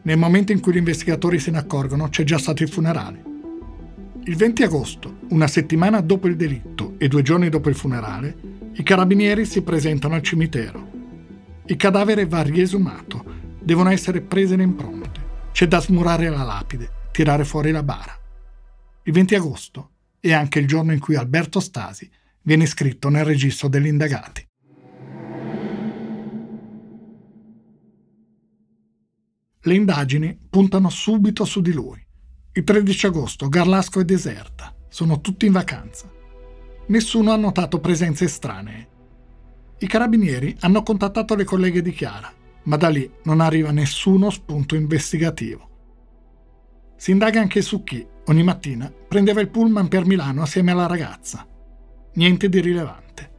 [0.03, 3.23] Nel momento in cui gli investigatori se ne accorgono c'è già stato il funerale.
[4.25, 8.37] Il 20 agosto, una settimana dopo il delitto e due giorni dopo il funerale,
[8.73, 11.00] i carabinieri si presentano al cimitero.
[11.71, 13.23] Il cadavere va riesumato,
[13.63, 18.13] devono essere prese le impronte, c'è da smurare la lapide, tirare fuori la bara.
[19.03, 23.69] Il 20 agosto è anche il giorno in cui Alberto Stasi viene iscritto nel registro
[23.69, 24.45] degli indagati.
[29.61, 32.05] Le indagini puntano subito su di lui.
[32.51, 36.11] Il 13 agosto Garlasco è deserta, sono tutti in vacanza.
[36.87, 38.89] Nessuno ha notato presenze estranee.
[39.83, 42.31] I carabinieri hanno contattato le colleghe di Chiara,
[42.65, 45.69] ma da lì non arriva nessuno spunto investigativo.
[46.97, 51.47] Si indaga anche su chi, ogni mattina, prendeva il pullman per Milano assieme alla ragazza.
[52.13, 53.31] Niente di rilevante.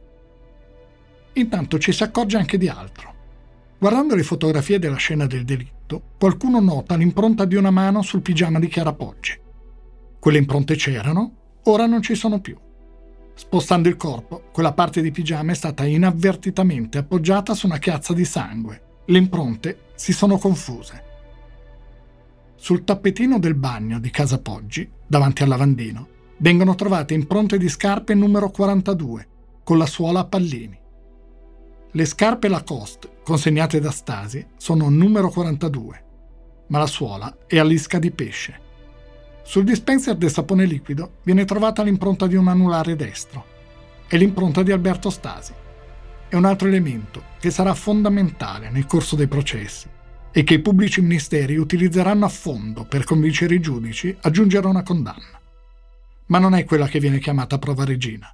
[1.33, 3.13] Intanto ci si accorge anche di altro.
[3.79, 8.59] Guardando le fotografie della scena del delitto, qualcuno nota l'impronta di una mano sul pigiama
[8.59, 9.39] di Chiara Poggi.
[10.19, 12.57] Quelle impronte c'erano, ora non ci sono più.
[13.35, 18.25] Spostando il corpo, quella parte di pigiama è stata inavvertitamente appoggiata su una chiazza di
[18.25, 18.81] sangue.
[19.05, 21.03] Le impronte si sono confuse.
[22.55, 28.13] Sul tappetino del bagno di casa Poggi, davanti al lavandino, vengono trovate impronte di scarpe
[28.13, 29.27] numero 42,
[29.63, 30.79] con la suola a pallini.
[31.91, 36.03] Le scarpe Lacoste, consegnate da Stasi, sono numero 42,
[36.67, 38.62] ma la suola è a lisca di pesce.
[39.43, 43.45] Sul dispenser del sapone liquido viene trovata l'impronta di un anulare destro.
[44.07, 45.53] È l'impronta di Alberto Stasi.
[46.29, 49.87] È un altro elemento che sarà fondamentale nel corso dei processi
[50.31, 54.69] e che i pubblici ministeri utilizzeranno a fondo per convincere i giudici a giungere a
[54.69, 55.39] una condanna.
[56.27, 58.33] Ma non è quella che viene chiamata prova regina.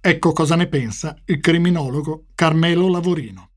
[0.00, 3.50] Ecco cosa ne pensa il criminologo Carmelo Lavorino.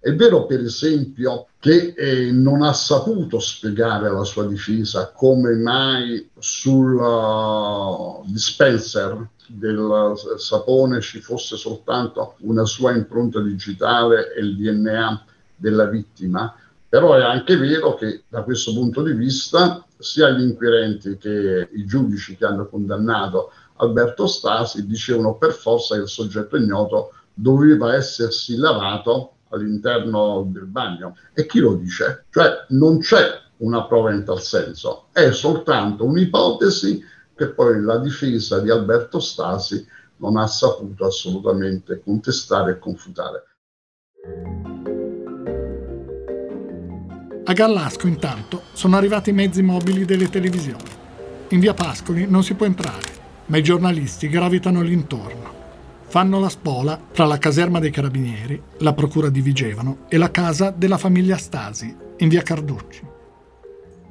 [0.00, 6.30] È vero, per esempio, che eh, non ha saputo spiegare alla sua difesa come mai
[6.38, 15.24] sul uh, dispenser del sapone ci fosse soltanto una sua impronta digitale e il DNA
[15.56, 16.54] della vittima,
[16.88, 21.84] però è anche vero che da questo punto di vista sia gli inquirenti che i
[21.84, 28.56] giudici che hanno condannato Alberto Stasi dicevano per forza che il soggetto ignoto doveva essersi
[28.56, 31.16] lavato all'interno del bagno.
[31.34, 32.26] E chi lo dice?
[32.30, 37.02] Cioè non c'è una prova in tal senso, è soltanto un'ipotesi
[37.34, 43.42] che poi la difesa di Alberto Stasi non ha saputo assolutamente contestare e confutare.
[47.44, 50.90] A Gallasco intanto sono arrivati i mezzi mobili delle televisioni.
[51.50, 53.06] In via Pascoli non si può entrare,
[53.46, 55.57] ma i giornalisti gravitano l'intorno.
[56.08, 60.70] Fanno la spola tra la caserma dei carabinieri, la procura di Vigevano e la casa
[60.70, 63.02] della famiglia Stasi, in via Carducci.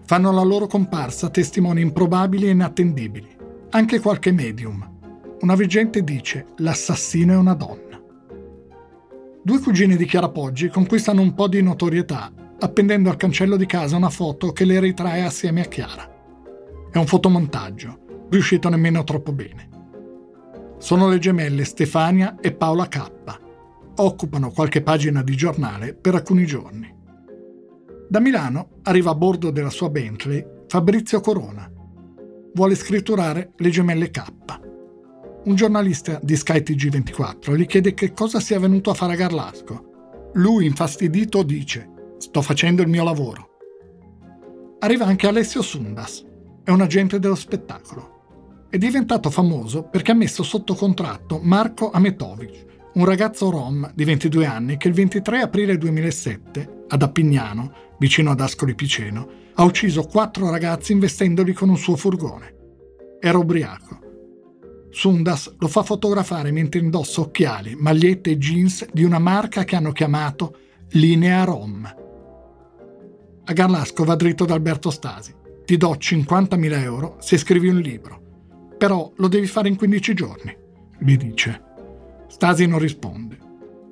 [0.06, 3.36] Fanno la loro comparsa testimoni improbabili e inattendibili,
[3.72, 4.88] anche qualche medium.
[5.42, 8.00] Una veggente dice l'assassino è una donna.
[9.42, 13.96] Due cugine di Chiara Poggi conquistano un po' di notorietà appendendo al cancello di casa
[13.96, 16.08] una foto che le ritrae assieme a Chiara.
[16.92, 19.77] È un fotomontaggio riuscito nemmeno troppo bene.
[20.78, 23.12] Sono le gemelle Stefania e Paola K.
[23.96, 26.94] Occupano qualche pagina di giornale per alcuni giorni.
[28.08, 31.70] Da Milano arriva a bordo della sua Bentley Fabrizio Corona.
[32.54, 34.24] Vuole scritturare le gemelle K.
[35.46, 40.30] Un giornalista di Sky TG24 gli chiede che cosa sia venuto a fare a Garlasco.
[40.34, 43.50] Lui, infastidito, dice: Sto facendo il mio lavoro.
[44.80, 46.24] Arriva anche Alessio Sundas,
[46.64, 48.17] è un agente dello spettacolo.
[48.70, 54.46] È diventato famoso perché ha messo sotto contratto Marco Ametovic, un ragazzo rom di 22
[54.46, 60.50] anni che il 23 aprile 2007, ad Appignano, vicino ad Ascoli Piceno, ha ucciso quattro
[60.50, 62.56] ragazzi investendoli con un suo furgone.
[63.20, 64.00] Era ubriaco.
[64.90, 69.92] Sundas lo fa fotografare mentre indossa occhiali, magliette e jeans di una marca che hanno
[69.92, 70.58] chiamato
[70.90, 71.96] Linea Rom.
[73.46, 75.36] A Garlasco va dritto da Alberto Stasi
[75.68, 78.27] ti do 50.000 euro se scrivi un libro,
[78.78, 80.56] però lo devi fare in 15 giorni,
[81.00, 81.62] gli dice.
[82.28, 83.38] Stasi non risponde.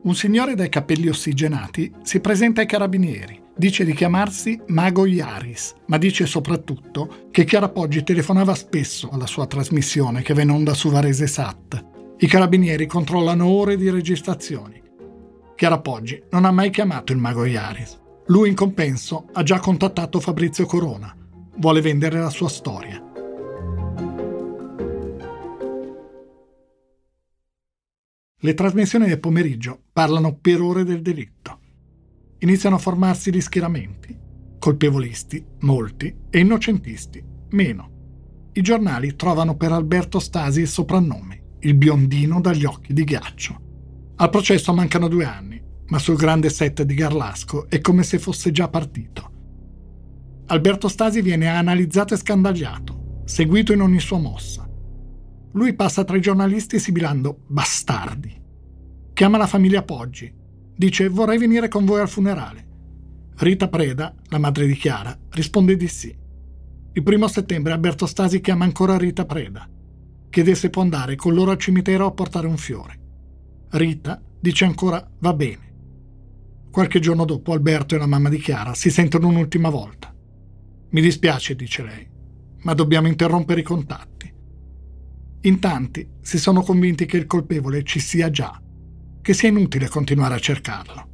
[0.03, 5.97] Un signore dai capelli ossigenati si presenta ai carabinieri, dice di chiamarsi Mago Iaris, ma
[5.97, 10.89] dice soprattutto che Chiara Poggi telefonava spesso alla sua trasmissione che va in onda su
[10.89, 11.85] Varese Sat.
[12.17, 14.81] I carabinieri controllano ore di registrazioni.
[15.55, 17.99] Chiara Poggi non ha mai chiamato il Mago Iaris.
[18.27, 21.15] Lui in compenso ha già contattato Fabrizio Corona,
[21.57, 23.04] vuole vendere la sua storia.
[28.45, 31.59] Le trasmissioni del pomeriggio parlano per ore del delitto.
[32.37, 34.15] Iniziano a formarsi gli schieramenti.
[34.59, 38.49] Colpevolisti, molti, e innocentisti, meno.
[38.53, 43.61] I giornali trovano per Alberto Stasi il soprannome, il biondino dagli occhi di ghiaccio.
[44.17, 48.51] Al processo mancano due anni, ma sul grande set di Garlasco è come se fosse
[48.51, 49.31] già partito.
[50.45, 54.69] Alberto Stasi viene analizzato e scandagliato, seguito in ogni sua mossa.
[55.53, 58.34] Lui passa tra i giornalisti sibilando bastardi.
[59.15, 60.29] Chiama la famiglia Poggi.
[60.75, 62.67] Dice vorrei venire con voi al funerale.
[63.37, 66.13] Rita Preda, la madre di Chiara, risponde di sì.
[66.91, 69.69] Il primo settembre Alberto Stasi chiama ancora Rita Preda.
[70.29, 72.99] Chiede se può andare con loro al cimitero a portare un fiore.
[73.69, 75.73] Rita dice ancora va bene.
[76.69, 80.13] Qualche giorno dopo Alberto e la mamma di Chiara si sentono un'ultima volta.
[80.89, 82.05] Mi dispiace, dice lei,
[82.63, 84.33] ma dobbiamo interrompere i contatti.
[85.43, 88.59] In tanti si sono convinti che il colpevole ci sia già,
[89.25, 91.07] che sia inutile continuare a cercarlo.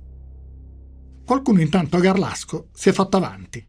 [1.24, 3.65] Qualcuno intanto a Garlasco si è fatto avanti.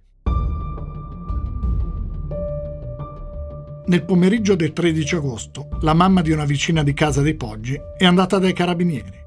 [3.86, 8.04] Nel pomeriggio del 13 agosto, la mamma di una vicina di casa dei Poggi è
[8.04, 9.20] andata dai carabinieri.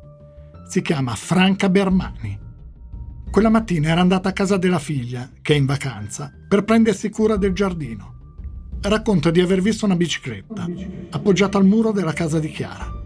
[0.67, 2.43] Si chiama Franca Bermani
[3.31, 7.35] quella mattina era andata a casa della figlia, che è in vacanza, per prendersi cura
[7.35, 8.13] del giardino.
[8.79, 10.65] Racconta di aver visto una bicicletta
[11.09, 13.04] appoggiata al muro della casa di Chiara.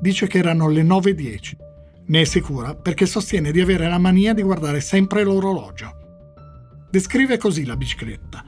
[0.00, 1.56] Dice che erano le 9.10.
[2.06, 5.90] Ne è sicura perché sostiene di avere la mania di guardare sempre l'orologio.
[6.90, 8.44] Descrive così la bicicletta.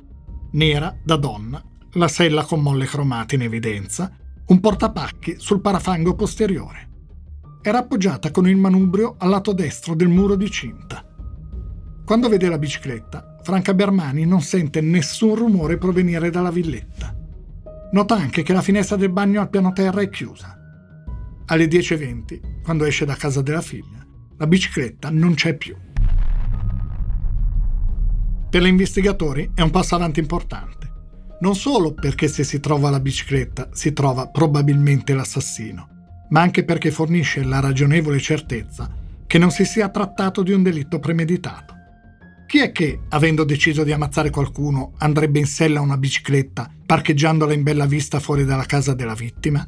[0.53, 4.11] Nera, da donna, la sella con molle cromate in evidenza,
[4.47, 6.89] un portapacchi sul parafango posteriore
[7.69, 11.05] era appoggiata con il manubrio al lato destro del muro di cinta.
[12.05, 17.15] Quando vede la bicicletta, Franca Bermani non sente nessun rumore provenire dalla villetta.
[17.93, 20.58] Nota anche che la finestra del bagno al piano terra è chiusa.
[21.51, 24.05] Alle 10.20, quando esce da casa della figlia,
[24.37, 25.75] la bicicletta non c'è più.
[28.51, 30.93] Per gli investigatori è un passo avanti importante.
[31.41, 35.89] Non solo perché se si trova la bicicletta si trova probabilmente l'assassino,
[36.29, 38.95] ma anche perché fornisce la ragionevole certezza
[39.27, 41.75] che non si sia trattato di un delitto premeditato.
[42.47, 47.63] Chi è che, avendo deciso di ammazzare qualcuno, andrebbe in sella una bicicletta, parcheggiandola in
[47.63, 49.67] bella vista fuori dalla casa della vittima?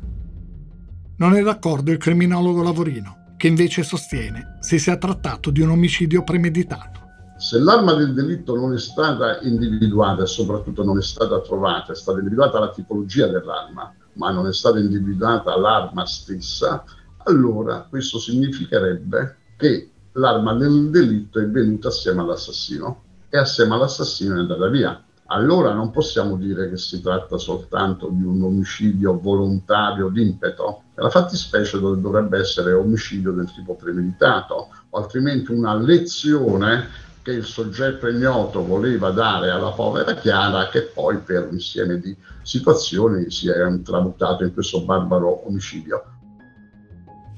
[1.21, 6.25] Non è d'accordo il criminologo Lavorino, che invece sostiene si sia trattato di un omicidio
[6.25, 6.99] premeditato.
[7.37, 11.95] Se l'arma del delitto non è stata individuata e soprattutto non è stata trovata, è
[11.95, 16.85] stata individuata la tipologia dell'arma, ma non è stata individuata l'arma stessa,
[17.25, 24.39] allora questo significherebbe che l'arma del delitto è venuta assieme all'assassino e assieme all'assassino è
[24.39, 25.05] andata via.
[25.33, 30.83] Allora non possiamo dire che si tratta soltanto di un omicidio volontario d'impeto.
[30.95, 36.89] La fattispecie dovrebbe essere omicidio del tipo premeditato, o altrimenti una lezione
[37.23, 42.17] che il soggetto ignoto voleva dare alla povera Chiara, che poi per un insieme di
[42.43, 46.05] situazioni si è tramutato in questo barbaro omicidio.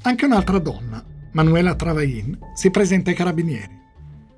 [0.03, 3.81] Anche un'altra donna, Manuela Travain, si presenta ai carabinieri.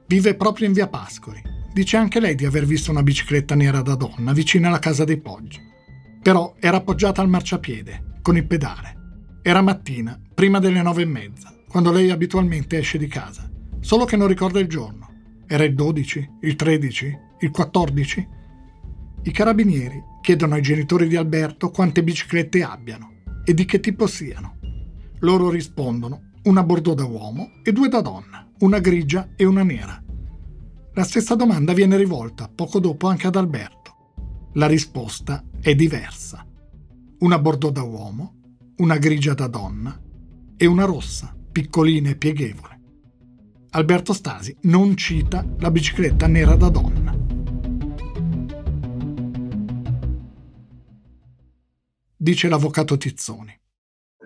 [0.07, 1.54] Vive proprio in via Pascoli.
[1.75, 5.21] Dice anche lei di aver visto una bicicletta nera da donna vicino alla casa dei
[5.21, 5.61] Poggi.
[6.23, 9.41] Però era appoggiata al marciapiede, con il pedale.
[9.43, 13.51] Era mattina, prima delle nove e mezza, quando lei abitualmente esce di casa.
[13.81, 15.09] Solo che non ricorda il giorno.
[15.49, 18.29] Era il 12, il 13, il 14?
[19.25, 24.59] I carabinieri chiedono ai genitori di Alberto quante biciclette abbiano e di che tipo siano.
[25.19, 30.04] Loro rispondono una bordeaux da uomo e due da donna, una grigia e una nera.
[30.97, 34.53] La stessa domanda viene rivolta poco dopo anche ad Alberto.
[34.53, 36.47] La risposta è diversa.
[37.19, 38.35] Una bordeaux da uomo,
[38.77, 40.01] una grigia da donna
[40.57, 42.81] e una rossa, piccolina e pieghevole.
[43.71, 47.13] Alberto Stasi non cita la bicicletta nera da donna.
[52.17, 53.61] Dice l'avvocato Tizzoni.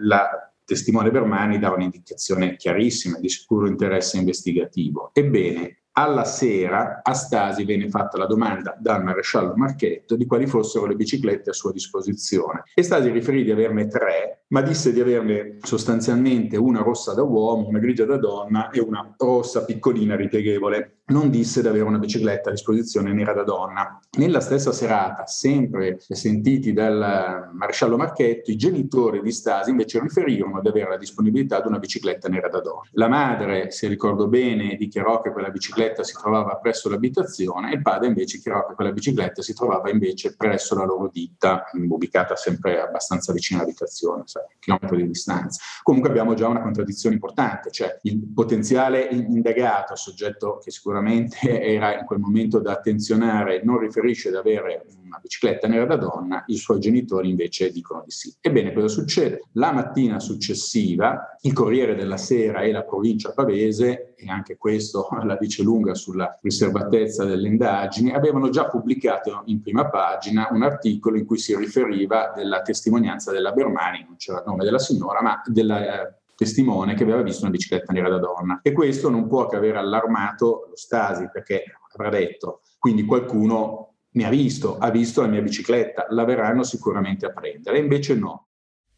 [0.01, 5.13] La testimone Bermani dà un'indicazione chiarissima di sicuro interesse investigativo.
[5.15, 10.87] Ebbene, alla sera a Stasi venne fatta la domanda dal maresciallo Marchetto di quali fossero
[10.87, 12.63] le biciclette a sua disposizione.
[12.73, 17.67] E Stasi riferì di averne tre, ma disse di averne sostanzialmente una rossa da uomo,
[17.67, 22.49] una grigia da donna e una rossa piccolina ripieghevole non disse di avere una bicicletta
[22.49, 24.01] a disposizione nera da donna.
[24.19, 30.69] Nella stessa serata, sempre sentiti dal maresciallo Marchetto, i genitori di Stasi invece riferirono di
[30.69, 32.89] avere la disponibilità di una bicicletta nera da donna.
[32.93, 37.83] La madre, se ricordo bene, dichiarò che quella bicicletta si trovava presso l'abitazione e il
[37.83, 42.81] padre invece dichiarò che quella bicicletta si trovava invece presso la loro ditta, ubicata sempre
[42.81, 45.61] abbastanza vicino all'abitazione, sai, chilometri di distanza.
[45.83, 51.99] Comunque abbiamo già una contraddizione importante, cioè il potenziale indagato, soggetto che sicuramente sicuramente era
[51.99, 56.57] in quel momento da attenzionare, non riferisce di avere una bicicletta nera da donna, i
[56.57, 58.35] suoi genitori invece dicono di sì.
[58.41, 59.45] Ebbene, cosa succede?
[59.53, 65.37] La mattina successiva il Corriere della Sera e la provincia pavese, e anche questo la
[65.37, 71.25] dice lunga sulla riservatezza delle indagini, avevano già pubblicato in prima pagina un articolo in
[71.25, 76.03] cui si riferiva della testimonianza della Bermani, non c'era il nome della signora, ma della
[76.03, 78.61] eh, testimone che aveva visto una bicicletta nera da donna.
[78.63, 84.23] E questo non può che aver allarmato lo Stasi, perché avrà detto, quindi qualcuno mi
[84.23, 87.81] ha visto, ha visto la mia bicicletta, la verranno sicuramente a prendere.
[87.81, 88.51] Invece no.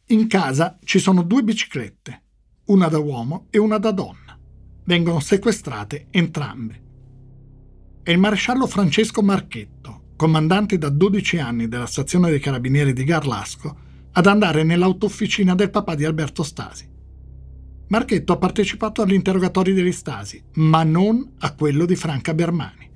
[0.09, 2.23] In casa ci sono due biciclette,
[2.65, 4.37] una da uomo e una da donna.
[4.83, 6.83] Vengono sequestrate entrambe.
[8.03, 13.75] È il maresciallo Francesco Marchetto, comandante da 12 anni della stazione dei carabinieri di Garlasco,
[14.11, 16.90] ad andare nell'autofficina del papà di Alberto Stasi.
[17.91, 22.89] Marchetto ha partecipato agli interrogatori degli Stasi, ma non a quello di Franca Bermani.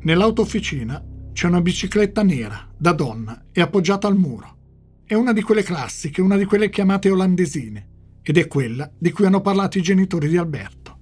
[0.00, 1.00] Nell'autofficina
[1.32, 4.56] c'è una bicicletta nera, da donna, e appoggiata al muro.
[5.04, 7.88] È una di quelle classiche, una di quelle chiamate olandesine,
[8.22, 10.98] ed è quella di cui hanno parlato i genitori di Alberto.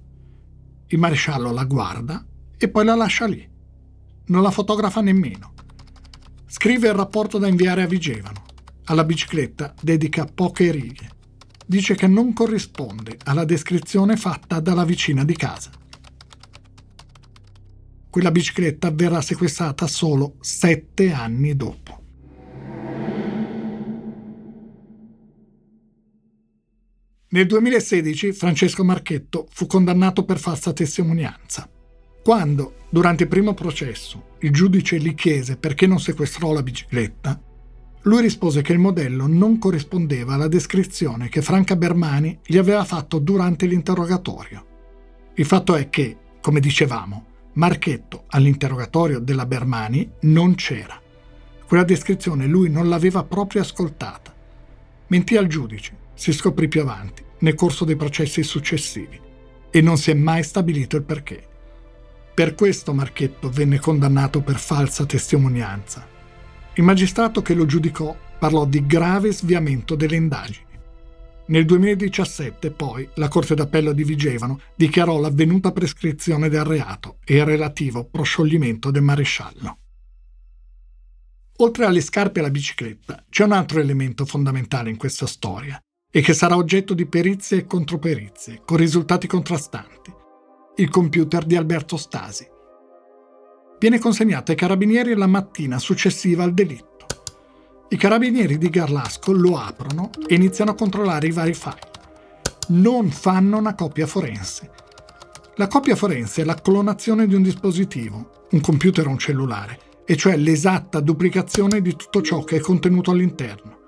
[0.85, 2.23] Il maresciallo la guarda
[2.55, 3.49] e poi la lascia lì.
[4.27, 5.53] Non la fotografa nemmeno.
[6.45, 8.45] Scrive il rapporto da inviare a Vigevano.
[8.85, 11.19] Alla bicicletta dedica poche righe
[11.71, 15.71] dice che non corrisponde alla descrizione fatta dalla vicina di casa.
[18.09, 22.03] Quella bicicletta verrà sequestrata solo sette anni dopo.
[27.29, 31.69] Nel 2016 Francesco Marchetto fu condannato per falsa testimonianza.
[32.21, 37.41] Quando, durante il primo processo, il giudice gli chiese perché non sequestrò la bicicletta,
[38.03, 43.19] lui rispose che il modello non corrispondeva alla descrizione che Franca Bermani gli aveva fatto
[43.19, 44.65] durante l'interrogatorio.
[45.35, 50.99] Il fatto è che, come dicevamo, Marchetto all'interrogatorio della Bermani non c'era.
[51.67, 54.33] Quella descrizione lui non l'aveva proprio ascoltata.
[55.07, 59.19] Mentì al giudice, si scoprì più avanti, nel corso dei processi successivi,
[59.69, 61.47] e non si è mai stabilito il perché.
[62.33, 66.11] Per questo Marchetto venne condannato per falsa testimonianza
[66.75, 70.69] il magistrato che lo giudicò parlò di grave sviamento delle indagini.
[71.47, 77.45] Nel 2017, poi, la Corte d'Appello di Vigevano dichiarò l'avvenuta prescrizione del reato e il
[77.45, 79.77] relativo proscioglimento del maresciallo.
[81.57, 86.21] Oltre alle scarpe e alla bicicletta, c'è un altro elemento fondamentale in questa storia e
[86.21, 90.11] che sarà oggetto di perizie e controperizie, con risultati contrastanti.
[90.77, 92.47] Il computer di Alberto Stasi.
[93.81, 97.07] Viene consegnato ai carabinieri la mattina successiva al delitto.
[97.89, 101.89] I carabinieri di Garlasco lo aprono e iniziano a controllare i vari file.
[102.67, 104.69] Non fanno una copia forense.
[105.55, 110.15] La copia forense è la clonazione di un dispositivo, un computer o un cellulare, e
[110.15, 113.79] cioè l'esatta duplicazione di tutto ciò che è contenuto all'interno.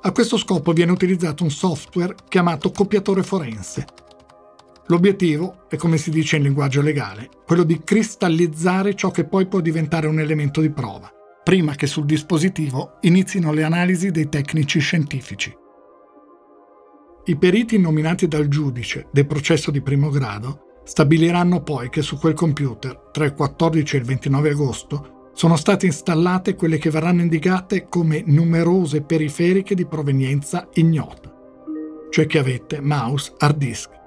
[0.00, 3.84] A questo scopo viene utilizzato un software chiamato copiatore forense.
[4.90, 9.60] L'obiettivo è, come si dice in linguaggio legale, quello di cristallizzare ciò che poi può
[9.60, 11.08] diventare un elemento di prova,
[11.44, 15.56] prima che sul dispositivo inizino le analisi dei tecnici scientifici.
[17.26, 22.34] I periti nominati dal giudice del processo di primo grado stabiliranno poi che su quel
[22.34, 27.86] computer, tra il 14 e il 29 agosto, sono state installate quelle che verranno indicate
[27.88, 31.32] come numerose periferiche di provenienza ignota,
[32.10, 33.98] cioè che avete mouse, hard disk.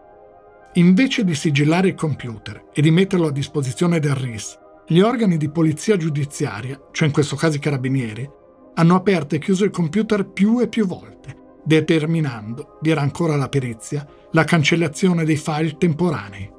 [0.76, 4.58] Invece di sigillare il computer e di metterlo a disposizione del RIS,
[4.88, 8.28] gli organi di polizia giudiziaria, cioè in questo caso i carabinieri,
[8.74, 14.04] hanno aperto e chiuso il computer più e più volte, determinando, dirà ancora la perizia,
[14.32, 16.50] la cancellazione dei file temporanei.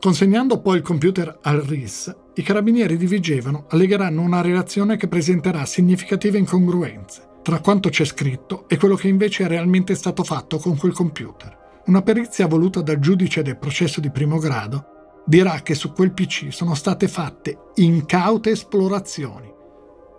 [0.00, 5.64] Consegnando poi il computer al RIS, i carabinieri di Vigevano allegheranno una relazione che presenterà
[5.64, 10.76] significative incongruenze tra quanto c'è scritto e quello che invece è realmente stato fatto con
[10.76, 11.62] quel computer.
[11.86, 16.50] Una perizia voluta dal giudice del processo di primo grado dirà che su quel PC
[16.50, 19.52] sono state fatte incaute esplorazioni.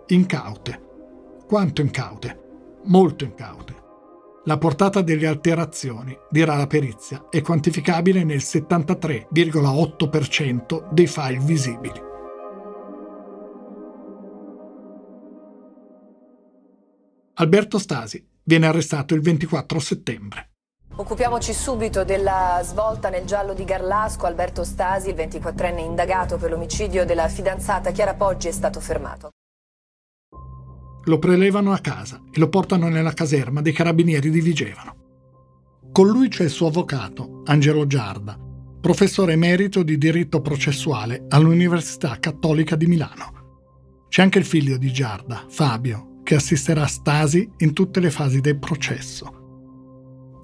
[0.06, 0.80] Incaute.
[1.44, 2.78] Quanto incaute?
[2.84, 3.74] Molto incaute.
[4.44, 12.00] La portata delle alterazioni, dirà la perizia, è quantificabile nel 73,8% dei file visibili.
[17.34, 20.50] Alberto Stasi viene arrestato il 24 settembre.
[20.98, 24.26] Occupiamoci subito della svolta nel giallo di Garlasco.
[24.26, 29.30] Alberto Stasi, il 24enne indagato per l'omicidio della fidanzata Chiara Poggi, è stato fermato
[31.06, 34.94] lo prelevano a casa e lo portano nella caserma dei carabinieri di Vigevano.
[35.92, 38.38] Con lui c'è il suo avvocato, Angelo Giarda,
[38.80, 44.04] professore emerito di diritto processuale all'Università Cattolica di Milano.
[44.08, 48.58] C'è anche il figlio di Giarda, Fabio, che assisterà Stasi in tutte le fasi del
[48.58, 49.45] processo.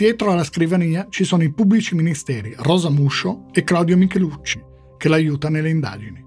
[0.02, 4.60] Dietro alla scrivania ci sono i pubblici ministeri Rosa Muscio e Claudio Michelucci,
[4.98, 6.20] che l'aiuta nelle indagini.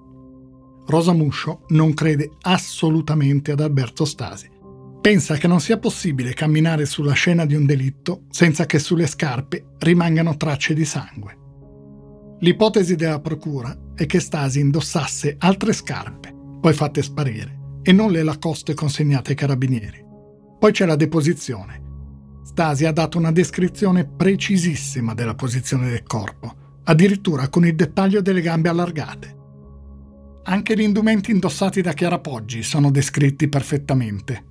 [0.85, 4.49] Rosa Muscio non crede assolutamente ad Alberto Stasi.
[5.01, 9.71] Pensa che non sia possibile camminare sulla scena di un delitto senza che sulle scarpe
[9.79, 11.37] rimangano tracce di sangue.
[12.39, 18.23] L'ipotesi della procura è che Stasi indossasse altre scarpe, poi fatte sparire, e non le
[18.23, 20.01] lacoste consegnate ai carabinieri.
[20.57, 21.83] Poi c'è la deposizione.
[22.45, 28.41] Stasi ha dato una descrizione precisissima della posizione del corpo, addirittura con il dettaglio delle
[28.41, 29.35] gambe allargate.
[30.43, 34.43] Anche gli indumenti indossati da Chiara Poggi sono descritti perfettamente.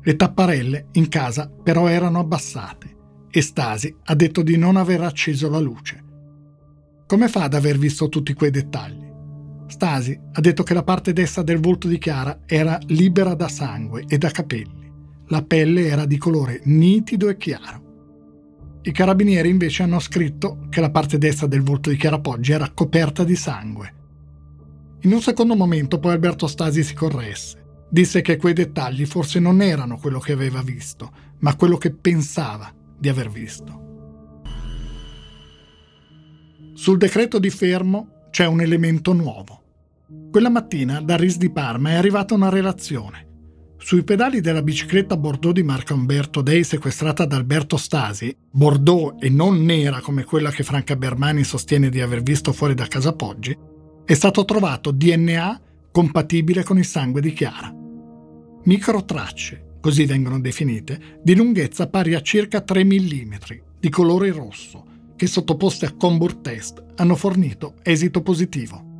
[0.00, 2.96] Le tapparelle in casa però erano abbassate
[3.28, 6.00] e Stasi ha detto di non aver acceso la luce.
[7.06, 9.10] Come fa ad aver visto tutti quei dettagli?
[9.66, 14.04] Stasi ha detto che la parte destra del volto di Chiara era libera da sangue
[14.06, 14.81] e da capelli.
[15.32, 17.80] La pelle era di colore nitido e chiaro.
[18.82, 22.70] I carabinieri invece hanno scritto che la parte destra del volto di Chiara Poggi era
[22.72, 24.00] coperta di sangue
[25.04, 27.60] in un secondo momento poi Alberto Stasi si corresse.
[27.88, 31.10] Disse che quei dettagli forse non erano quello che aveva visto,
[31.40, 33.80] ma quello che pensava di aver visto.
[36.74, 39.62] Sul decreto di fermo c'è un elemento nuovo.
[40.30, 43.31] Quella mattina da RIS di Parma è arrivata una relazione.
[43.84, 49.28] Sui pedali della bicicletta Bordeaux di Marco Umberto Dei sequestrata da Alberto Stasi, Bordeaux e
[49.28, 53.54] non nera come quella che Franca Bermani sostiene di aver visto fuori da casa Poggi,
[54.04, 55.60] è stato trovato DNA
[55.90, 57.74] compatibile con il sangue di Chiara.
[58.62, 63.34] Microtracce, così vengono definite, di lunghezza pari a circa 3 mm,
[63.80, 64.84] di colore rosso,
[65.16, 68.91] che sottoposte a Combur test hanno fornito esito positivo.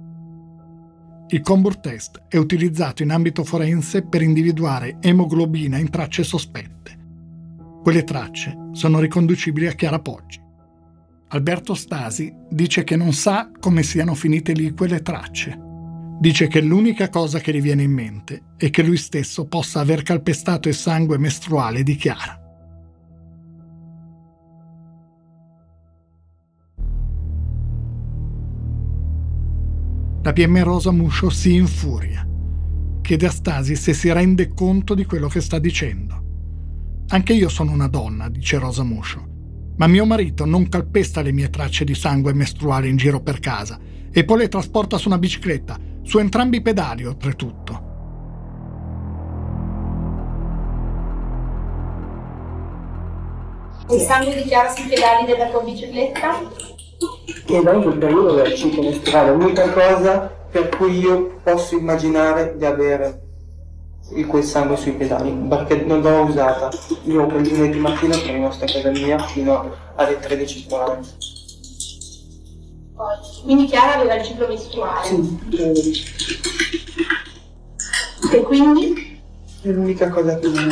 [1.32, 6.98] Il Combur test è utilizzato in ambito forense per individuare emoglobina in tracce sospette.
[7.82, 10.38] Quelle tracce sono riconducibili a Chiara Poggi.
[11.28, 15.58] Alberto Stasi dice che non sa come siano finite lì quelle tracce.
[16.20, 20.02] Dice che l'unica cosa che gli viene in mente è che lui stesso possa aver
[20.02, 22.41] calpestato il sangue mestruale di Chiara.
[30.24, 32.24] La PM Rosa Muscio si infuria.
[33.00, 36.22] Chiede a Stasi se si rende conto di quello che sta dicendo.
[37.08, 39.26] Anche io sono una donna, dice Rosa Muscio,
[39.78, 43.80] ma mio marito non calpesta le mie tracce di sangue mestruale in giro per casa
[44.12, 47.90] e poi le trasporta su una bicicletta, su entrambi i pedali oltretutto.
[53.90, 56.80] Il sangue di Chiara sui pedali della tua bicicletta?
[57.44, 62.64] Che da quel periodo del ciclo mestruale, l'unica cosa per cui io posso immaginare di
[62.64, 63.20] avere
[64.26, 66.70] quel sangue sui pedali, perché non l'ho usata.
[67.04, 71.30] Io quel lunedì mattina sono rimasto a casa mia fino alle 13.40.
[73.42, 75.08] Quindi Chiara aveva il ciclo mestruale?
[75.08, 76.04] Sì.
[78.32, 79.11] E quindi?
[79.62, 80.66] È l'unica cosa che non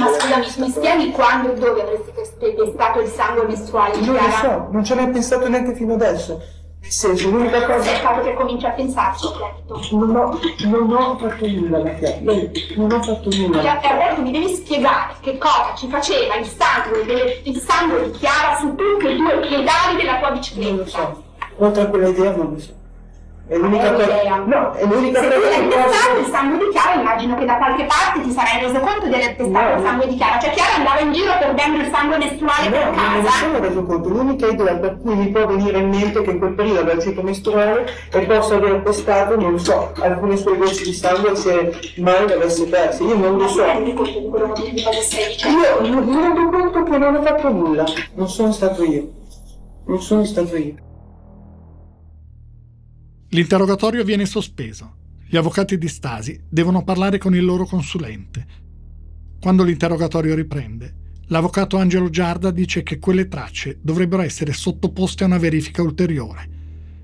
[0.00, 2.12] Ma scusami, mi spieghi quando e dove avresti
[2.54, 5.94] testato il sangue mestruale di Non lo so, non ci ho mai pensato neanche fino
[5.94, 6.38] adesso.
[6.80, 7.82] Nel senso, l'unica cosa...
[7.82, 9.80] Sei stato che cominci a pensarci, detto.
[9.96, 12.32] Non ho, non ho fatto nulla la fiamma.
[12.76, 13.62] Non ho fatto nulla.
[13.80, 18.18] E Alberto mi devi spiegare che cosa ci faceva il sangue, delle- il sangue di
[18.18, 20.68] Chiara su tutti e due i pedali della tua bicicletta.
[20.68, 21.22] Non lo so.
[21.56, 22.72] Oltre a quella idea non lo so.
[23.48, 24.36] È l'unica Non cosa...
[24.44, 27.44] No, è l'unica Se tu cosa hai che testato il sangue di Chiara, immagino che
[27.46, 29.76] da qualche parte ti sarai reso conto di aver testato No.
[29.80, 30.38] il sangue di Chiara.
[30.38, 33.36] Cioè Chiara andava in giro perdendo il sangue mestruale No, per non me ne casa.
[33.38, 34.08] sono reso conto.
[34.10, 37.02] L'unica idea per cui mi può venire in mente che in quel periodo aveva il
[37.02, 41.78] ciclo mestruale e posso aver testato, non lo so, alcune sue gocce di sangue se
[41.96, 43.02] mai le avesse perse.
[43.02, 43.64] Io non lo Ma tu so.
[43.64, 45.64] rendi conto di quello che cosa stai dicendo?
[45.86, 47.84] Io mi rendo conto che non ho fatto nulla.
[48.14, 49.08] Non sono stato io.
[49.86, 50.74] Non sono stato io.
[53.30, 54.94] L'interrogatorio viene sospeso.
[55.26, 58.46] Gli avvocati di Stasi devono parlare con il loro consulente.
[59.38, 60.94] Quando l'interrogatorio riprende,
[61.26, 66.48] l'avvocato Angelo Giarda dice che quelle tracce dovrebbero essere sottoposte a una verifica ulteriore,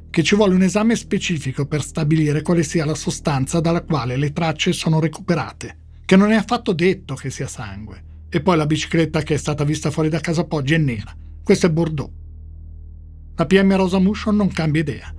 [0.08, 4.32] che ci vuole un esame specifico per stabilire quale sia la sostanza dalla quale le
[4.32, 8.02] tracce sono recuperate, che non è affatto detto che sia sangue.
[8.30, 11.14] E poi la bicicletta che è stata vista fuori da casa Poggi è nera.
[11.42, 12.10] Questo è Bordeaux.
[13.36, 15.14] La PM Rosa Muscio non cambia idea.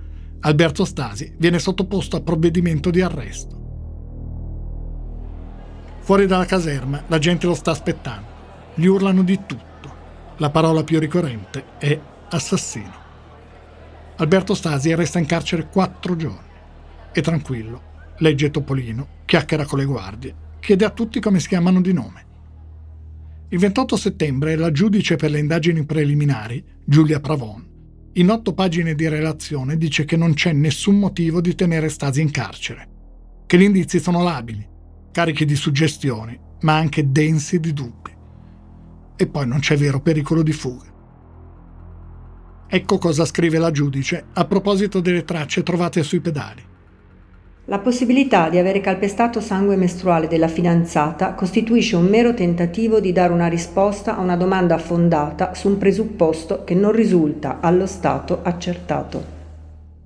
[0.46, 3.64] Alberto Stasi viene sottoposto a provvedimento di arresto.
[5.98, 8.28] Fuori dalla caserma la gente lo sta aspettando.
[8.76, 9.94] Gli urlano di tutto.
[10.36, 12.94] La parola più ricorrente è assassino.
[14.18, 16.46] Alberto Stasi resta in carcere quattro giorni.
[17.10, 17.82] È tranquillo,
[18.18, 22.24] legge Topolino, chiacchiera con le guardie, chiede a tutti come si chiamano di nome.
[23.48, 27.74] Il 28 settembre la giudice per le indagini preliminari, Giulia Pravon,
[28.18, 32.30] in otto pagine di relazione dice che non c'è nessun motivo di tenere Stasi in
[32.30, 32.88] carcere,
[33.46, 34.66] che gli indizi sono labili,
[35.12, 38.10] carichi di suggestioni, ma anche densi di dubbi.
[39.16, 40.94] E poi non c'è vero pericolo di fuga.
[42.68, 46.64] Ecco cosa scrive la giudice a proposito delle tracce trovate sui pedali.
[47.68, 53.32] La possibilità di avere calpestato sangue mestruale della fidanzata costituisce un mero tentativo di dare
[53.32, 59.34] una risposta a una domanda fondata su un presupposto che non risulta allo Stato accertato.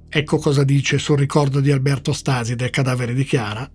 [0.09, 3.71] Ecco cosa dice sul ricordo di Alberto Stasi del cadavere di Chiara.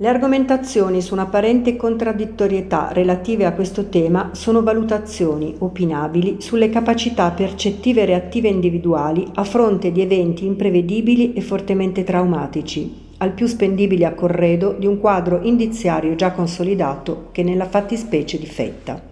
[0.00, 8.00] Le argomentazioni su un'apparente contraddittorietà relative a questo tema sono valutazioni opinabili sulle capacità percettive
[8.00, 14.14] e reattive individuali a fronte di eventi imprevedibili e fortemente traumatici, al più spendibili a
[14.14, 19.02] corredo di un quadro indiziario già consolidato che nella fattispecie difetta.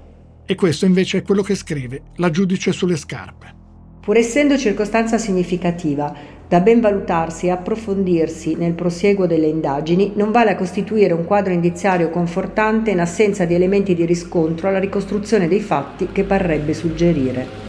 [0.47, 3.57] E questo invece è quello che scrive la giudice sulle scarpe.
[4.01, 10.51] Pur essendo circostanza significativa, da ben valutarsi e approfondirsi nel prosieguo delle indagini, non vale
[10.51, 15.61] a costituire un quadro indiziario confortante in assenza di elementi di riscontro alla ricostruzione dei
[15.61, 17.66] fatti che parrebbe suggerire.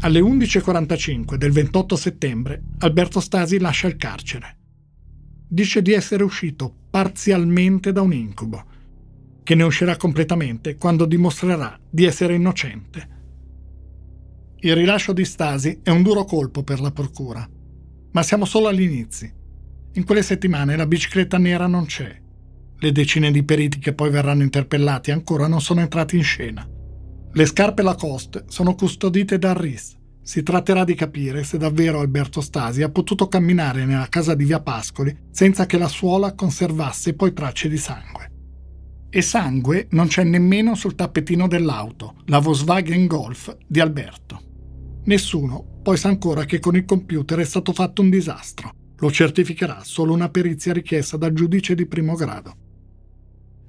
[0.00, 4.56] Alle 11.45 del 28 settembre Alberto Stasi lascia il carcere.
[5.46, 8.64] Dice di essere uscito parzialmente da un incubo,
[9.44, 13.19] che ne uscirà completamente quando dimostrerà di essere innocente.
[14.62, 17.48] Il rilascio di Stasi è un duro colpo per la procura,
[18.12, 19.32] ma siamo solo agli inizi.
[19.94, 22.14] In quelle settimane la bicicletta nera non c'è.
[22.76, 26.68] Le decine di periti che poi verranno interpellati ancora non sono entrati in scena.
[27.32, 29.96] Le scarpe Lacoste sono custodite dal RIS.
[30.20, 34.60] Si tratterà di capire se davvero Alberto Stasi ha potuto camminare nella casa di Via
[34.60, 38.30] Pascoli senza che la suola conservasse poi tracce di sangue.
[39.08, 44.48] E sangue non c'è nemmeno sul tappetino dell'auto, la Volkswagen Golf di Alberto.
[45.10, 48.72] Nessuno poi sa ancora che con il computer è stato fatto un disastro.
[48.98, 52.56] Lo certificherà solo una perizia richiesta dal giudice di primo grado.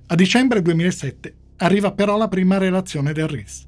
[0.06, 3.68] A dicembre 2007 arriva però la prima relazione del RIS.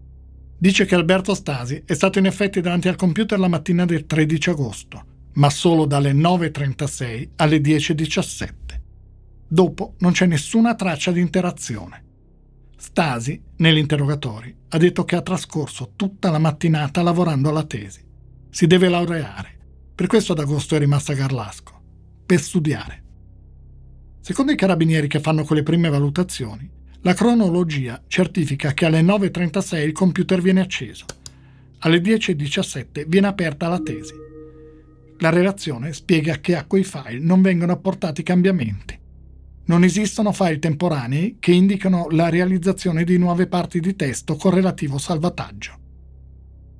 [0.56, 4.52] Dice che Alberto Stasi è stato in effetti davanti al computer la mattina del 13
[4.52, 8.52] agosto, ma solo dalle 9.36 alle 10.17.
[9.48, 12.04] Dopo non c'è nessuna traccia di interazione.
[12.84, 18.04] Stasi, negli interrogatori, ha detto che ha trascorso tutta la mattinata lavorando alla tesi.
[18.50, 19.58] Si deve laureare.
[19.96, 21.82] Per questo ad agosto è rimasta a Garlasco.
[22.26, 23.04] Per studiare.
[24.20, 26.70] Secondo i carabinieri che fanno quelle prime valutazioni,
[27.04, 31.06] la cronologia certifica che alle 9.36 il computer viene acceso.
[31.80, 34.14] Alle 10.17 viene aperta la tesi.
[35.20, 39.00] La relazione spiega che a quei file non vengono apportati cambiamenti.
[39.66, 44.98] Non esistono file temporanei che indicano la realizzazione di nuove parti di testo con relativo
[44.98, 45.80] salvataggio.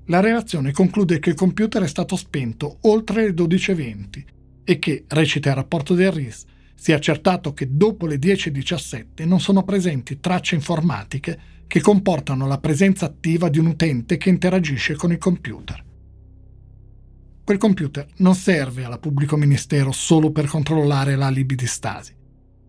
[0.08, 4.24] La relazione conclude che il computer è stato spento oltre le 12.20
[4.66, 9.40] e che, recita il rapporto del RIS, si è accertato che dopo le 10.17 non
[9.40, 15.14] sono presenti tracce informatiche che comportano la presenza attiva di un utente che interagisce con
[15.14, 15.82] il computer.
[17.46, 22.14] Quel computer non serve alla pubblico ministero solo per controllare l'alibi di Stasi.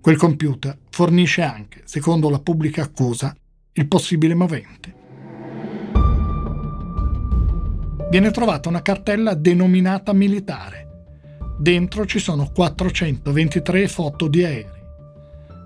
[0.04, 3.34] Quel computer fornisce anche, secondo la pubblica accusa,
[3.72, 4.94] il possibile movente.
[8.10, 10.84] Viene trovata una cartella denominata militare
[11.56, 14.82] Dentro ci sono 423 foto di aerei,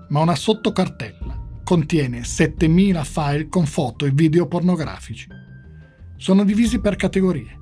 [0.09, 5.27] ma una sottocartella contiene 7000 file con foto e video pornografici.
[6.15, 7.57] Sono divisi per categorie.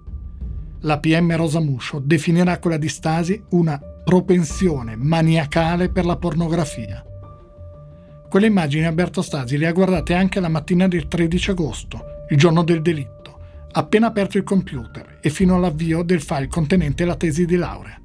[0.82, 7.04] La PM Rosamuscio definirà quella di Stasi una propensione maniacale per la pornografia.
[8.30, 12.64] Quelle immagini Alberto Stasi le ha guardate anche la mattina del 13 agosto, il giorno
[12.64, 13.38] del delitto,
[13.74, 18.00] appena aperto il computer e fino all'avvio del file contenente la tesi di laurea.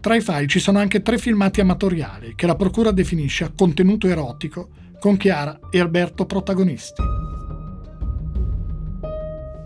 [0.00, 4.08] Tra i file ci sono anche tre filmati amatoriali che la procura definisce a contenuto
[4.08, 7.23] erotico con Chiara e Alberto protagonisti.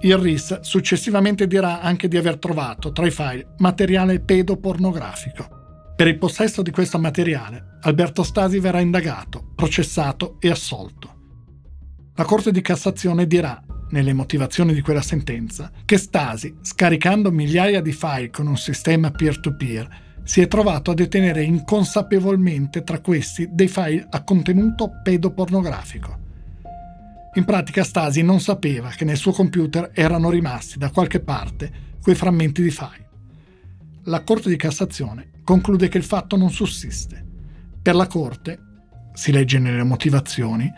[0.00, 5.48] Il RIS successivamente dirà anche di aver trovato tra i file materiale pedopornografico.
[5.96, 11.16] Per il possesso di questo materiale, Alberto Stasi verrà indagato, processato e assolto.
[12.14, 17.92] La Corte di Cassazione dirà, nelle motivazioni di quella sentenza, che Stasi, scaricando migliaia di
[17.92, 19.88] file con un sistema peer-to-peer,
[20.22, 26.26] si è trovato a detenere inconsapevolmente tra questi dei file a contenuto pedopornografico.
[27.38, 31.70] In pratica Stasi non sapeva che nel suo computer erano rimasti da qualche parte
[32.02, 33.08] quei frammenti di file.
[34.06, 37.24] La Corte di Cassazione conclude che il fatto non sussiste.
[37.80, 38.58] Per la Corte,
[39.12, 40.68] si legge nelle motivazioni,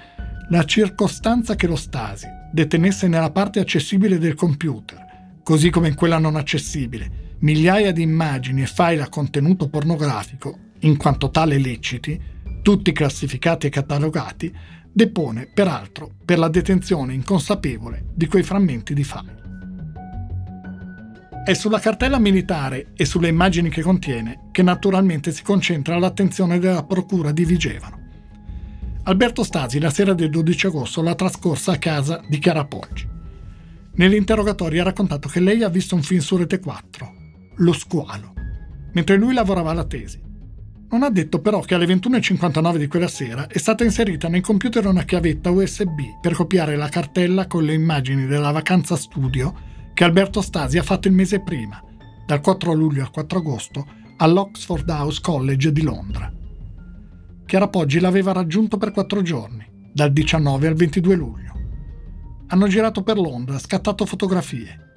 [0.50, 6.18] la circostanza che lo Stasi detenesse nella parte accessibile del computer, così come in quella
[6.18, 12.20] non accessibile, migliaia di immagini e file a contenuto pornografico, in quanto tale leciti,
[12.61, 14.54] tutti classificati e catalogati,
[14.93, 19.38] depone peraltro per la detenzione inconsapevole di quei frammenti di file.
[21.45, 26.84] È sulla cartella militare e sulle immagini che contiene che naturalmente si concentra l'attenzione della
[26.84, 27.99] Procura di Vigevano.
[29.05, 33.09] Alberto Stasi la sera del 12 agosto l'ha trascorsa a casa di Chiara Poggi.
[33.95, 37.14] Nell'interrogatorio ha raccontato che lei ha visto un film su Rete 4,
[37.57, 38.34] lo squalo,
[38.93, 40.29] mentre lui lavorava alla tesi.
[40.91, 44.86] Non ha detto però che alle 21.59 di quella sera è stata inserita nel computer
[44.86, 49.55] una chiavetta USB per copiare la cartella con le immagini della vacanza studio
[49.95, 51.80] che Alberto Stasi ha fatto il mese prima,
[52.26, 53.86] dal 4 luglio al 4 agosto,
[54.16, 56.32] all'Oxford House College di Londra.
[57.47, 61.53] Chiara Poggi l'aveva raggiunto per quattro giorni, dal 19 al 22 luglio.
[62.49, 64.88] Hanno girato per Londra, scattato fotografie.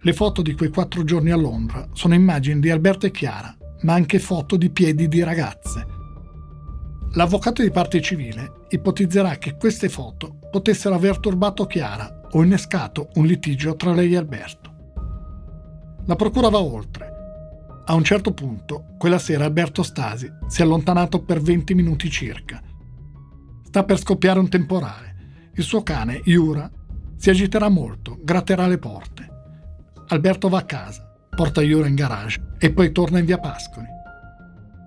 [0.00, 3.94] Le foto di quei quattro giorni a Londra sono immagini di Alberto e Chiara, ma
[3.94, 5.86] anche foto di piedi di ragazze.
[7.12, 13.26] L'avvocato di parte civile ipotizzerà che queste foto potessero aver turbato Chiara o innescato un
[13.26, 14.74] litigio tra lei e Alberto.
[16.06, 17.14] La procura va oltre.
[17.86, 22.60] A un certo punto, quella sera Alberto Stasi si è allontanato per 20 minuti circa.
[23.62, 25.50] Sta per scoppiare un temporale.
[25.54, 26.70] Il suo cane, Iura,
[27.16, 29.28] si agiterà molto, gratterà le porte.
[30.08, 31.05] Alberto va a casa,
[31.36, 33.86] porta Iura in garage e poi torna in via Pascoli.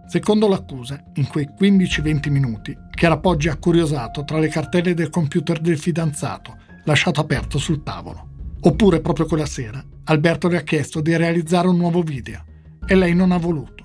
[0.07, 5.59] Secondo l'accusa, in quei 15-20 minuti, Chiara Poggi ha curiosato tra le cartelle del computer
[5.59, 8.27] del fidanzato, lasciato aperto sul tavolo.
[8.61, 12.43] Oppure proprio quella sera, Alberto le ha chiesto di realizzare un nuovo video
[12.87, 13.83] e lei non ha voluto.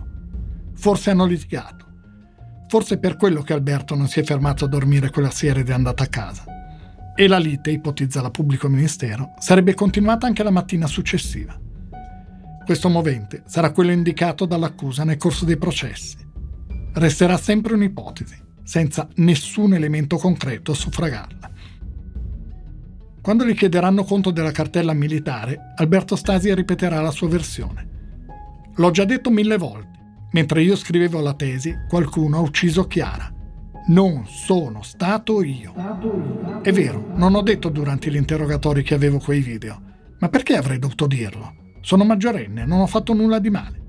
[0.74, 1.84] Forse hanno litigato.
[2.66, 5.74] Forse per quello che Alberto non si è fermato a dormire quella sera ed è
[5.74, 6.44] andato a casa
[7.14, 11.56] e la lite, ipotizza la pubblico ministero, sarebbe continuata anche la mattina successiva.
[12.64, 16.16] Questo movente sarà quello indicato dall'accusa nel corso dei processi.
[16.94, 21.50] Resterà sempre un'ipotesi, senza nessun elemento concreto a suffragarla.
[23.20, 27.88] Quando gli chiederanno conto della cartella militare, Alberto Stasi ripeterà la sua versione.
[28.76, 29.92] L'ho già detto mille volte.
[30.32, 33.30] Mentre io scrivevo la tesi, qualcuno ha ucciso Chiara.
[33.88, 36.60] Non sono stato io.
[36.62, 39.80] È vero, non ho detto durante gli interrogatori che avevo quei video.
[40.18, 41.62] Ma perché avrei dovuto dirlo?
[41.84, 43.82] Sono maggiorenne, non ho fatto nulla di male.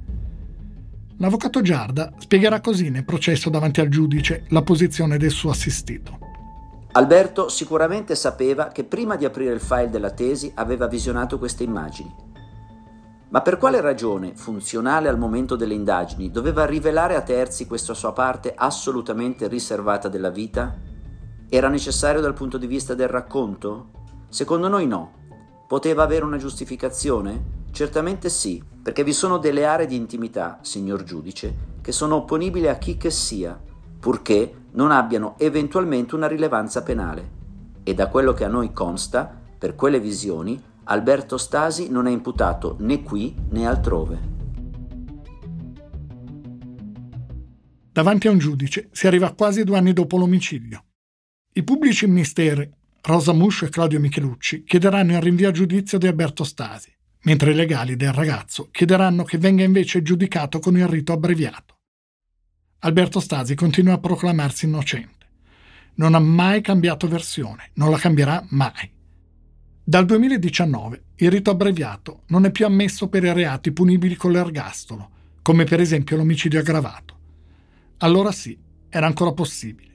[1.19, 6.19] L'avvocato Giarda spiegherà così nel processo davanti al giudice la posizione del suo assistito.
[6.91, 12.13] Alberto sicuramente sapeva che prima di aprire il file della tesi aveva visionato queste immagini.
[13.29, 18.11] Ma per quale ragione, funzionale al momento delle indagini, doveva rivelare a terzi questa sua
[18.11, 20.77] parte assolutamente riservata della vita?
[21.47, 23.91] Era necessario dal punto di vista del racconto?
[24.27, 25.13] Secondo noi no.
[25.65, 27.63] Poteva avere una giustificazione?
[27.75, 32.77] Certamente sì, perché vi sono delle aree di intimità, signor giudice, che sono opponibili a
[32.77, 33.61] chi che sia,
[33.99, 37.31] purché non abbiano eventualmente una rilevanza penale.
[37.83, 42.77] E da quello che a noi consta, per quelle visioni, Alberto Stasi non è imputato
[42.79, 44.19] né qui né altrove.
[47.91, 50.85] Davanti a un giudice si arriva quasi due anni dopo l'omicidio.
[51.51, 52.71] I pubblici ministeri
[53.01, 56.94] Rosa Muscio e Claudio Michelucci chiederanno il rinvio a giudizio di Alberto Stasi,
[57.25, 61.77] mentre i legali del ragazzo chiederanno che venga invece giudicato con il rito abbreviato.
[62.79, 65.13] Alberto Stasi continua a proclamarsi innocente.
[65.95, 68.91] Non ha mai cambiato versione, non la cambierà mai.
[69.83, 75.09] Dal 2019 il rito abbreviato non è più ammesso per i reati punibili con l'ergastolo,
[75.41, 77.17] come per esempio l'omicidio aggravato.
[77.97, 78.57] Allora sì,
[78.89, 79.93] era ancora possibile.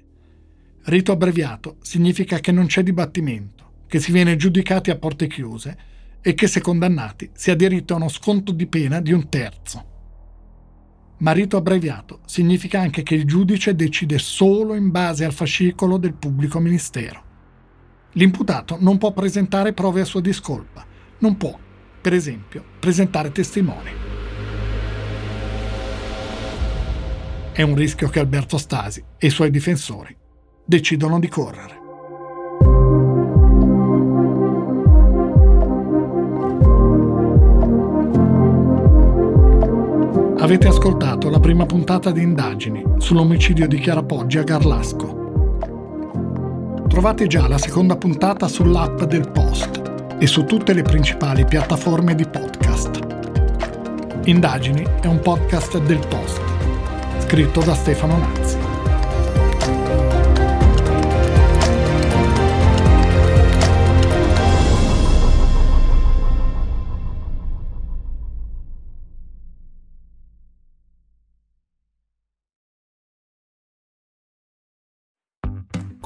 [0.84, 5.88] Rito abbreviato significa che non c'è dibattimento, che si viene giudicati a porte chiuse
[6.20, 9.90] e che se condannati si ha diritto a uno sconto di pena di un terzo
[11.20, 16.14] ma rito abbreviato significa anche che il giudice decide solo in base al fascicolo del
[16.14, 17.28] pubblico ministero.
[18.12, 20.84] L'imputato non può presentare prove a sua discolpa,
[21.18, 21.56] non può,
[22.00, 23.90] per esempio, presentare testimoni.
[27.52, 30.16] È un rischio che Alberto Stasi e i suoi difensori
[30.64, 31.79] decidono di correre.
[40.50, 45.62] Avete ascoltato la prima puntata di indagini sull'omicidio di Chiara Poggi a Garlasco.
[46.88, 52.26] Trovate già la seconda puntata sull'app del Post e su tutte le principali piattaforme di
[52.26, 52.98] podcast.
[54.24, 56.40] Indagini è un podcast del Post,
[57.18, 58.69] scritto da Stefano Nazzi.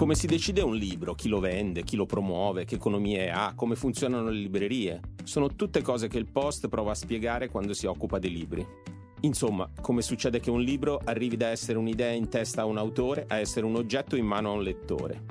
[0.05, 3.75] Come si decide un libro, chi lo vende, chi lo promuove, che economie ha, come
[3.75, 5.01] funzionano le librerie.
[5.23, 8.67] Sono tutte cose che il Post prova a spiegare quando si occupa dei libri.
[9.21, 13.25] Insomma, come succede che un libro arrivi da essere un'idea in testa a un autore
[13.29, 15.23] a essere un oggetto in mano a un lettore.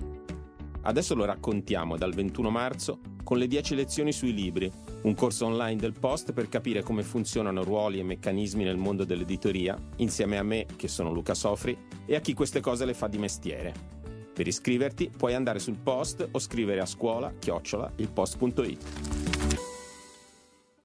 [0.81, 4.71] Adesso lo raccontiamo dal 21 marzo con le 10 lezioni sui libri,
[5.03, 9.77] un corso online del Post per capire come funzionano ruoli e meccanismi nel mondo dell'editoria,
[9.97, 13.19] insieme a me, che sono Luca Sofri, e a chi queste cose le fa di
[13.19, 14.01] mestiere.
[14.33, 19.32] Per iscriverti puoi andare sul post o scrivere a scuola chiocciola ilpost.it.